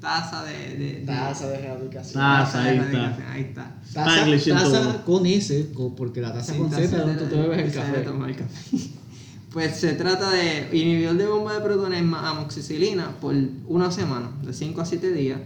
[0.00, 2.14] Tasa de, de, de- Tasa de erradicación.
[2.22, 3.32] Tasa, ahí está.
[3.32, 3.74] Ahí está.
[3.92, 7.72] Tasa, tasa con S, porque la taza Sí, con Z donde tú te bebes el
[7.72, 8.00] café.
[8.00, 8.76] el café.
[9.52, 13.34] Pues se trata de inhibidor de bomba de protones más amoxicilina por
[13.66, 15.40] una semana, de 5 a 7 días,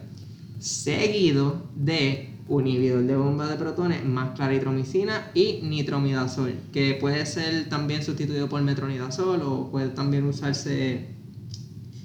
[0.60, 8.02] seguido de inhibidor de bomba de protones más claritromicina y nitromidazol, que puede ser también
[8.02, 11.06] sustituido por metronidazol o puede también usarse,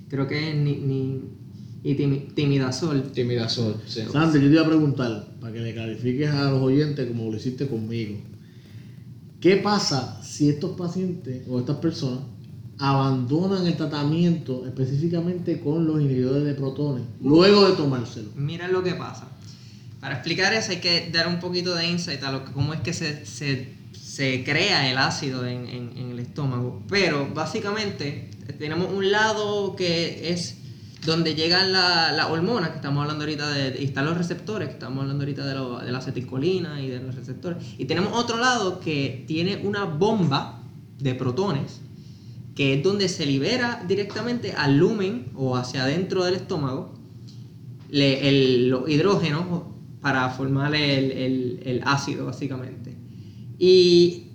[0.09, 1.21] creo que es ni, ni-
[1.83, 3.03] y timi- timidazol.
[3.11, 4.01] Timidazol, sí.
[4.11, 7.37] Sandy, yo te iba a preguntar, para que le clarifiques a los oyentes como lo
[7.37, 8.17] hiciste conmigo.
[9.39, 12.19] ¿Qué pasa si estos pacientes o estas personas
[12.77, 18.29] abandonan el tratamiento específicamente con los inhibidores de protones luego de tomárselo?
[18.35, 19.27] Mira lo que pasa.
[19.99, 22.81] Para explicar eso hay que dar un poquito de insight a lo que, cómo es
[22.81, 26.81] que se, se- se crea el ácido en, en- el estómago.
[26.89, 30.55] Pero básicamente tenemos un lado que es
[31.05, 34.73] donde llegan la- las hormonas, que estamos hablando ahorita de, y están los receptores, que
[34.73, 37.63] estamos hablando ahorita de, lo- de la acetilcolina y de los receptores.
[37.77, 40.63] Y tenemos otro lado que tiene una bomba
[40.99, 41.79] de protones,
[42.55, 46.93] que es donde se libera directamente al lumen o hacia adentro del estómago
[47.89, 49.45] le- el- los hidrógenos
[50.01, 52.95] para formar el, el- el ácido, básicamente.
[53.57, 54.27] Y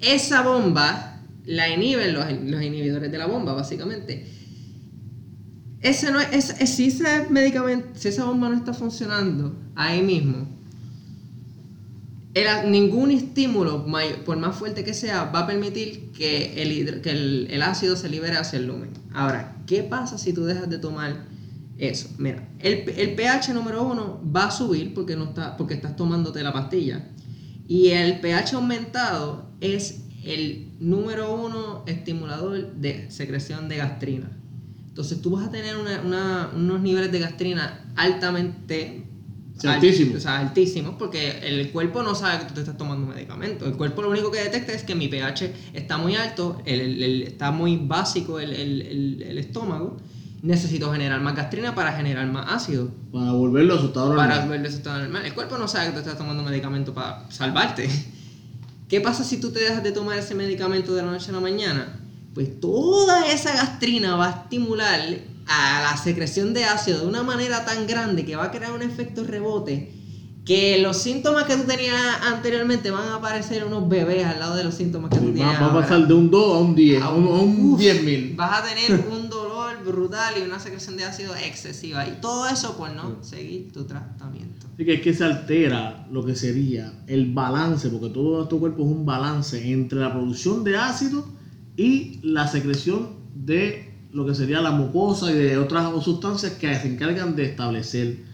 [0.00, 4.26] esa bomba la inhiben los, los inhibidores de la bomba, básicamente.
[5.80, 10.02] Ese no es, es- es- si ese medicamento, si esa bomba no está funcionando ahí
[10.02, 10.46] mismo,
[12.34, 13.86] el- ningún estímulo,
[14.24, 18.08] por más fuerte que sea, va a permitir que el, que el, el ácido se
[18.08, 18.90] libere hacia el lumen.
[19.14, 21.24] Ahora, ¿qué pasa si tú dejas de tomar
[21.78, 22.08] eso?
[22.18, 26.42] Mira, el, el pH número uno va a subir porque, no está, porque estás tomándote
[26.42, 27.08] la pastilla.
[27.68, 34.30] Y el pH aumentado es el número uno estimulador de secreción de gastrina.
[34.88, 39.02] Entonces tú vas a tener una- una- unos niveles de gastrina altamente
[39.64, 40.16] altísimos.
[40.16, 43.66] o sea, altísimos, porque el cuerpo no sabe que tú te estás tomando un medicamento.
[43.66, 47.02] El cuerpo lo único que detecta es que mi pH está muy alto, el, el-
[47.02, 49.96] el- está muy básico el estómago.
[50.42, 52.90] Necesito generar más gastrina para generar más ácido.
[53.12, 54.28] Para volverlo a su estado normal.
[54.28, 55.24] Para ver eso estado normal.
[55.24, 57.88] El cuerpo no sabe que tú estás tomando medicamento para salvarte.
[58.88, 61.40] ¿Qué pasa si tú te dejas de tomar ese medicamento de la noche a la
[61.40, 62.00] mañana?
[62.34, 65.00] Pues toda esa gastrina va a estimular
[65.48, 68.82] a la secreción de ácido de una manera tan grande que va a crear un
[68.82, 69.96] efecto rebote
[70.46, 74.62] que los síntomas que tú tenías anteriormente van a aparecer unos bebés al lado de
[74.62, 77.02] los síntomas que tú Va, tienes va a pasar de un 2 a un 10,
[77.02, 78.34] a un, a un Uf, 10 mil.
[78.36, 79.45] Vas a tener un dolor
[79.92, 82.06] brutal y una secreción de ácido excesiva.
[82.06, 84.66] Y todo eso por no seguir tu tratamiento.
[84.74, 88.82] Así que es que se altera lo que sería el balance, porque todo nuestro cuerpo
[88.84, 91.26] es un balance entre la producción de ácido
[91.76, 96.88] y la secreción de lo que sería la mucosa y de otras sustancias que se
[96.88, 98.24] encargan de establecer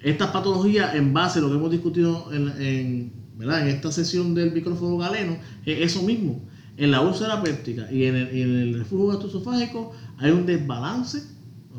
[0.00, 3.62] estas patologías en base a lo que hemos discutido en, en, ¿verdad?
[3.62, 6.40] en esta sesión del micrófono galeno, es eso mismo.
[6.78, 11.18] En la úlcera péptica y en el, en el reflujo gastroesofágico hay un desbalance,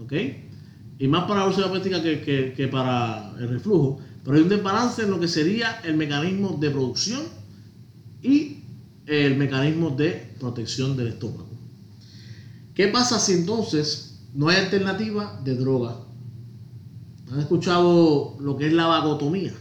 [0.03, 0.13] ¿ok?
[0.99, 4.49] Y más para la úlcera péptica que, que- que para el reflujo, pero hay un
[4.49, 7.21] desbalance en lo que sería el mecanismo de producción
[8.21, 8.57] y
[9.07, 11.49] el mecanismo de protección del estómago.
[12.73, 15.99] ¿Qué pasa si entonces no hay alternativa de droga?
[17.31, 19.53] ¿Han escuchado lo que es la vagotomía?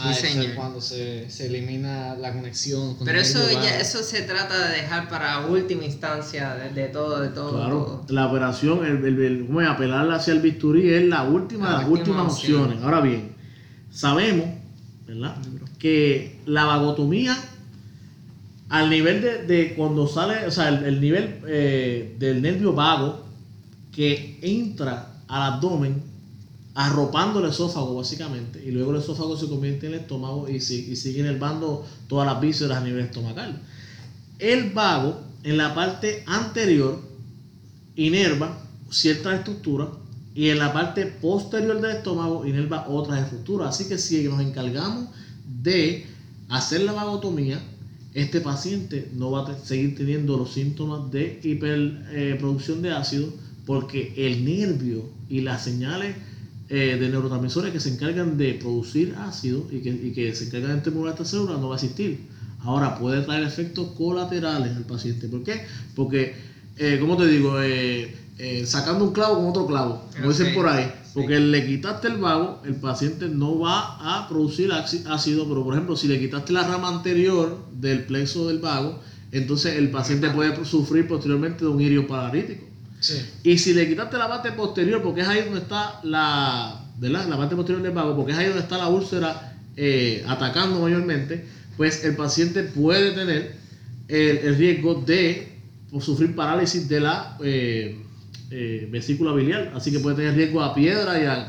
[0.00, 0.44] Ah, eso señor.
[0.46, 4.22] es cuando se, se elimina la conexión con Pero el eso nervio ya, eso se
[4.22, 8.04] trata de dejar para última instancia de, de todo, de todo, Claro, todo.
[8.08, 9.68] la operación, el, el, el- ¿cómo es?
[9.68, 12.60] apelar hacia el bisturí es la última de La las última últimas opción.
[12.62, 12.84] opciones.
[12.84, 13.32] Ahora bien,
[13.90, 14.46] sabemos,
[15.06, 15.36] ¿verdad?
[15.78, 17.36] Que la vagotomía,
[18.68, 23.24] al nivel de, de cuando sale, o sea, el, el nivel eh, del nervio vago
[23.92, 26.02] que entra al abdomen,
[26.74, 30.90] arropando el esófago básicamente, y luego el esófago se convierte en el estómago y, si-
[30.90, 33.60] y sigue inervando todas las vísceras a nivel estomacal.
[34.38, 36.98] El vago, en la parte anterior,
[37.96, 38.58] inerva
[38.90, 39.88] ciertas estructuras
[40.34, 43.68] y en la parte posterior del estómago inerva otras estructuras.
[43.68, 45.08] Así que si nos encargamos
[45.62, 46.06] de
[46.48, 47.60] hacer la vagotomía,
[48.14, 53.28] este paciente no va a seguir teniendo los síntomas de hiperproducción de ácido
[53.66, 56.16] porque el nervio y las señales
[56.74, 60.72] eh, de neurotransmisores que se encargan de producir ácido y que, y que se encargan
[60.72, 62.12] de estimular esta célula no va a existir.
[62.60, 65.28] Ahora puede traer efectos colaterales al paciente.
[65.28, 65.66] ¿Por qué?
[65.94, 66.34] Porque,
[66.78, 70.66] eh, como te digo, Eh, eh, sacando un clavo con otro clavo, como dicen por
[70.66, 71.10] ahí, sí.
[71.14, 75.94] porque le quitaste el vago, el paciente no va a producir ácido, pero por ejemplo,
[75.96, 78.98] si le quitaste la rama anterior del plexo del vago,
[79.32, 82.64] entonces el paciente puede sufrir posteriormente de un irio paralítico.
[83.02, 83.20] Sí.
[83.42, 87.26] Y si le quitaste la parte posterior, porque es ahí donde está la, ¿verdad?
[87.28, 91.44] la parte posterior del vago, porque es ahí donde está la úlcera eh, atacando mayormente,
[91.76, 93.56] pues el paciente puede tener
[94.08, 95.58] el, el riesgo de
[95.90, 97.98] pues, sufrir parálisis de la eh,
[98.50, 99.72] eh, vesícula biliar.
[99.74, 101.48] Así que puede tener riesgo a piedra y a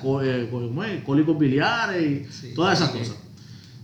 [1.06, 2.54] cólicos biliares y Sí.
[2.56, 3.16] todas esas cosas.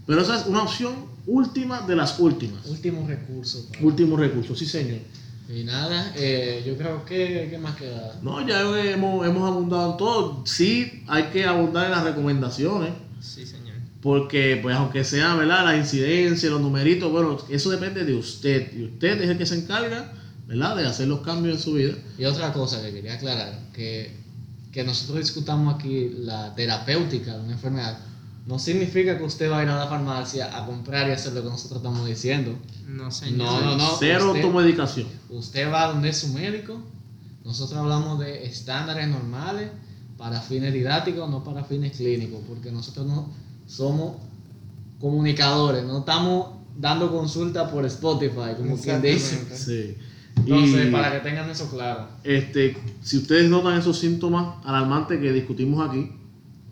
[0.07, 0.93] Pero esa es una opción
[1.27, 2.65] última de las últimas.
[2.65, 3.67] Último recurso.
[3.71, 3.77] pa.
[3.85, 4.99] Último recurso, sí señor.
[5.51, 8.19] Y nada, eh, yo creo que, ¿qué más queda?
[8.21, 10.43] No, ya hemos, hemos abundado en todo.
[10.45, 12.91] Sí, hay que abundar en las recomendaciones.
[13.19, 13.73] Sí, señor.
[13.99, 15.65] Porque, pues, aunque sea, ¿verdad?
[15.65, 18.71] La incidencia, los numeritos, bueno, eso depende de usted.
[18.77, 20.13] Y usted es el que se encarga,
[20.45, 20.77] ¿verdad?
[20.77, 21.95] De hacer los cambios en su vida.
[22.19, 24.17] Y otra cosa que quería aclarar, que,
[24.71, 27.97] que nosotros discutamos aquí la terapéutica de una enfermedad,
[28.45, 31.43] no significa que usted va a ir a la farmacia a comprar y hacer lo
[31.43, 32.55] que nosotros estamos diciendo.
[32.87, 33.37] No, señor.
[33.37, 33.95] No, no, no.
[33.99, 35.07] Cero usted- automedicación.
[35.29, 36.81] Usted va donde es su médico.
[37.45, 39.69] Nosotros hablamos de estándares normales
[40.17, 43.29] para fines didácticos, no para fines clínicos, porque nosotros no
[43.67, 44.17] somos
[44.99, 49.45] comunicadores, no estamos dando consulta por Spotify, como quien dice.
[49.55, 49.95] Sí.
[50.35, 52.07] Entonces, Y, para que tengan eso claro.
[52.23, 56.11] este, si ustedes notan esos síntomas alarmantes que discutimos aquí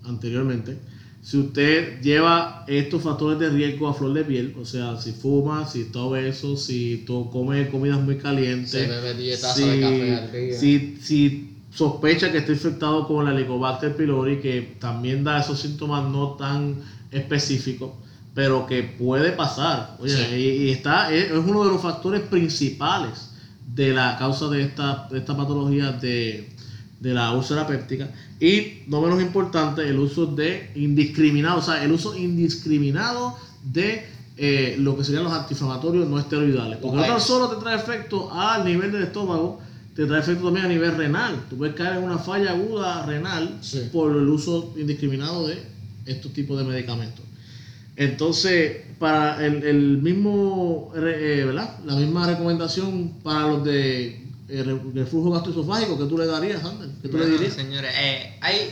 [0.04, 0.78] anteriormente,
[1.22, 5.66] si usted lleva estos factores de riesgo a flor de piel, o sea, si fuma,
[5.66, 10.32] si está obeso, si to- come comidas muy calientes, Se bebe dietazo de café al
[10.32, 10.58] día.
[10.58, 16.08] si, si sospecha que está infectado con la Helicobacter pylori, que también da esos síntomas
[16.08, 16.76] no tan
[17.10, 17.90] específicos,
[18.34, 19.96] pero que puede pasar.
[19.98, 20.34] Oye, Sí.
[20.36, 23.30] y, y está, es, es uno de los factores principales
[23.74, 26.48] de la causa de esta, de esta patología de,
[27.00, 28.08] de la úlcera péptica.
[28.40, 34.76] Y no menos importante, el uso de indiscriminado, o sea, el uso indiscriminado de eh,
[34.78, 36.78] lo que serían los antiinflamatorios no esteroidales.
[36.78, 39.60] Porque no tan solo te trae efecto al nivel del estómago,
[39.96, 41.46] te trae efecto también a nivel renal.
[41.50, 43.88] Tú puedes caer en una falla aguda renal Sí.
[43.92, 45.60] por el uso indiscriminado de
[46.06, 47.24] estos tipos de medicamentos.
[47.96, 51.78] Entonces, para el, el mismo, eh, ¿verdad?
[51.84, 57.08] La misma recomendación para los de re- reflujo gastroesofágico que tú le darías, Ander, que
[57.08, 57.54] tú le dirías.
[57.54, 58.70] señores, eh, hay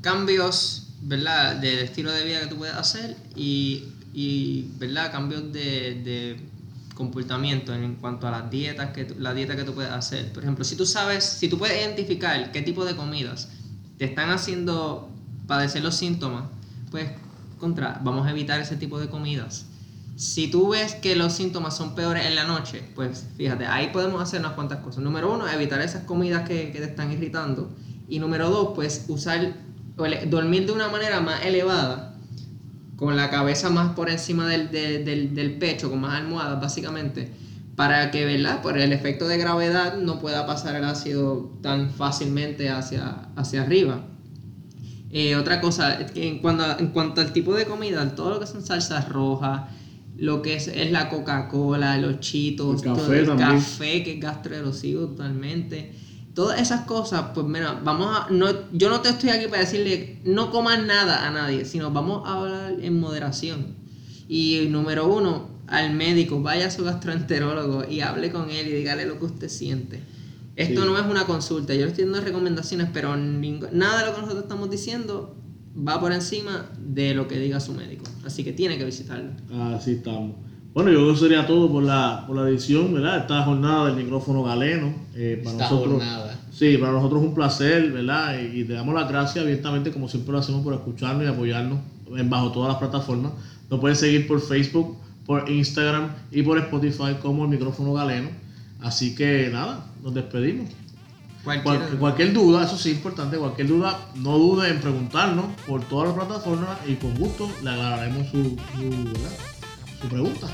[0.00, 1.56] cambios, ¿verdad?
[1.56, 5.10] De estilo de vida que tú puedes hacer y, y, ¿verdad?
[5.12, 6.40] Cambios de, de
[6.94, 10.32] comportamiento en cuanto a las dietas, que la dieta que tú puedes hacer.
[10.32, 13.48] Por ejemplo, si tú sabes, si tú puedes identificar qué tipo de comidas
[13.98, 15.08] te están haciendo
[15.46, 16.44] padecer los síntomas,
[16.90, 17.08] pues
[17.58, 19.66] contra, vamos a evitar ese tipo de comidas.
[20.18, 24.20] Si tú ves que los síntomas son peores en la noche, pues fíjate, ahí podemos
[24.20, 25.04] hacer unas cuantas cosas.
[25.04, 27.70] Número uno, evitar esas comidas que, que te están irritando.
[28.08, 29.54] Y número dos, pues usar,
[30.26, 32.16] dormir de una manera más elevada,
[32.96, 37.30] con la cabeza más por encima del, de- del, del pecho, con más almohadas básicamente,
[37.76, 38.60] para que, ¿verdad?
[38.60, 44.00] Por el efecto de gravedad no pueda pasar el ácido tan fácilmente hacia, hacia arriba.
[45.10, 48.62] Eh, otra cosa, en cuanto, en cuanto al tipo de comida, todo lo que son
[48.66, 49.62] salsas rojas,
[50.18, 53.50] lo que es, es la Coca-Cola, los chitos, El café todo el también.
[53.50, 55.92] café que es gastroerosivo totalmente.
[56.34, 60.20] Todas esas cosas, pues mira, vamos a, no, yo no te estoy aquí para decirle
[60.24, 63.74] no comas nada a nadie, sino vamos a hablar en moderación.
[64.28, 69.06] Y número uno, al médico, vaya a su gastroenterólogo y hable con él y dígale
[69.06, 70.02] lo que usted siente.
[70.56, 70.86] Esto Sí.
[70.88, 74.42] no es una consulta, yo le estoy dando recomendaciones, pero nada de lo que nosotros
[74.42, 75.36] estamos diciendo
[75.86, 78.04] va por encima de lo que diga su médico.
[78.24, 79.30] Así que tiene que visitarlo.
[79.74, 80.36] Así estamos.
[80.74, 83.18] Bueno, yo creo que sería todo por la, por la edición, ¿verdad?
[83.18, 84.92] Esta jornada del micrófono galeno.
[85.14, 86.40] eh, para Esta nosotros, jornada.
[86.52, 88.38] Sí, para nosotros es un placer, ¿verdad?
[88.40, 91.80] Y, y te damos las gracias abiertamente, como siempre lo hacemos, por escucharnos y apoyarnos
[92.16, 93.32] en bajo todas las plataformas.
[93.70, 98.28] Nos pueden seguir por Facebook, por Instagram y por Spotify como el micrófono galeno.
[98.80, 100.68] Así que nada, nos despedimos.
[101.44, 105.46] Cualquiera Cual- de- cualquier duda, eso sí es importante, cualquier duda, no dude en preguntarnos
[105.66, 108.56] por todas las plataformas y con gusto le aclararemos su,
[110.02, 110.46] su pregunta.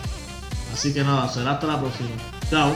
[0.72, 2.10] Así que nada, será hasta la próxima.
[2.50, 2.74] Chao.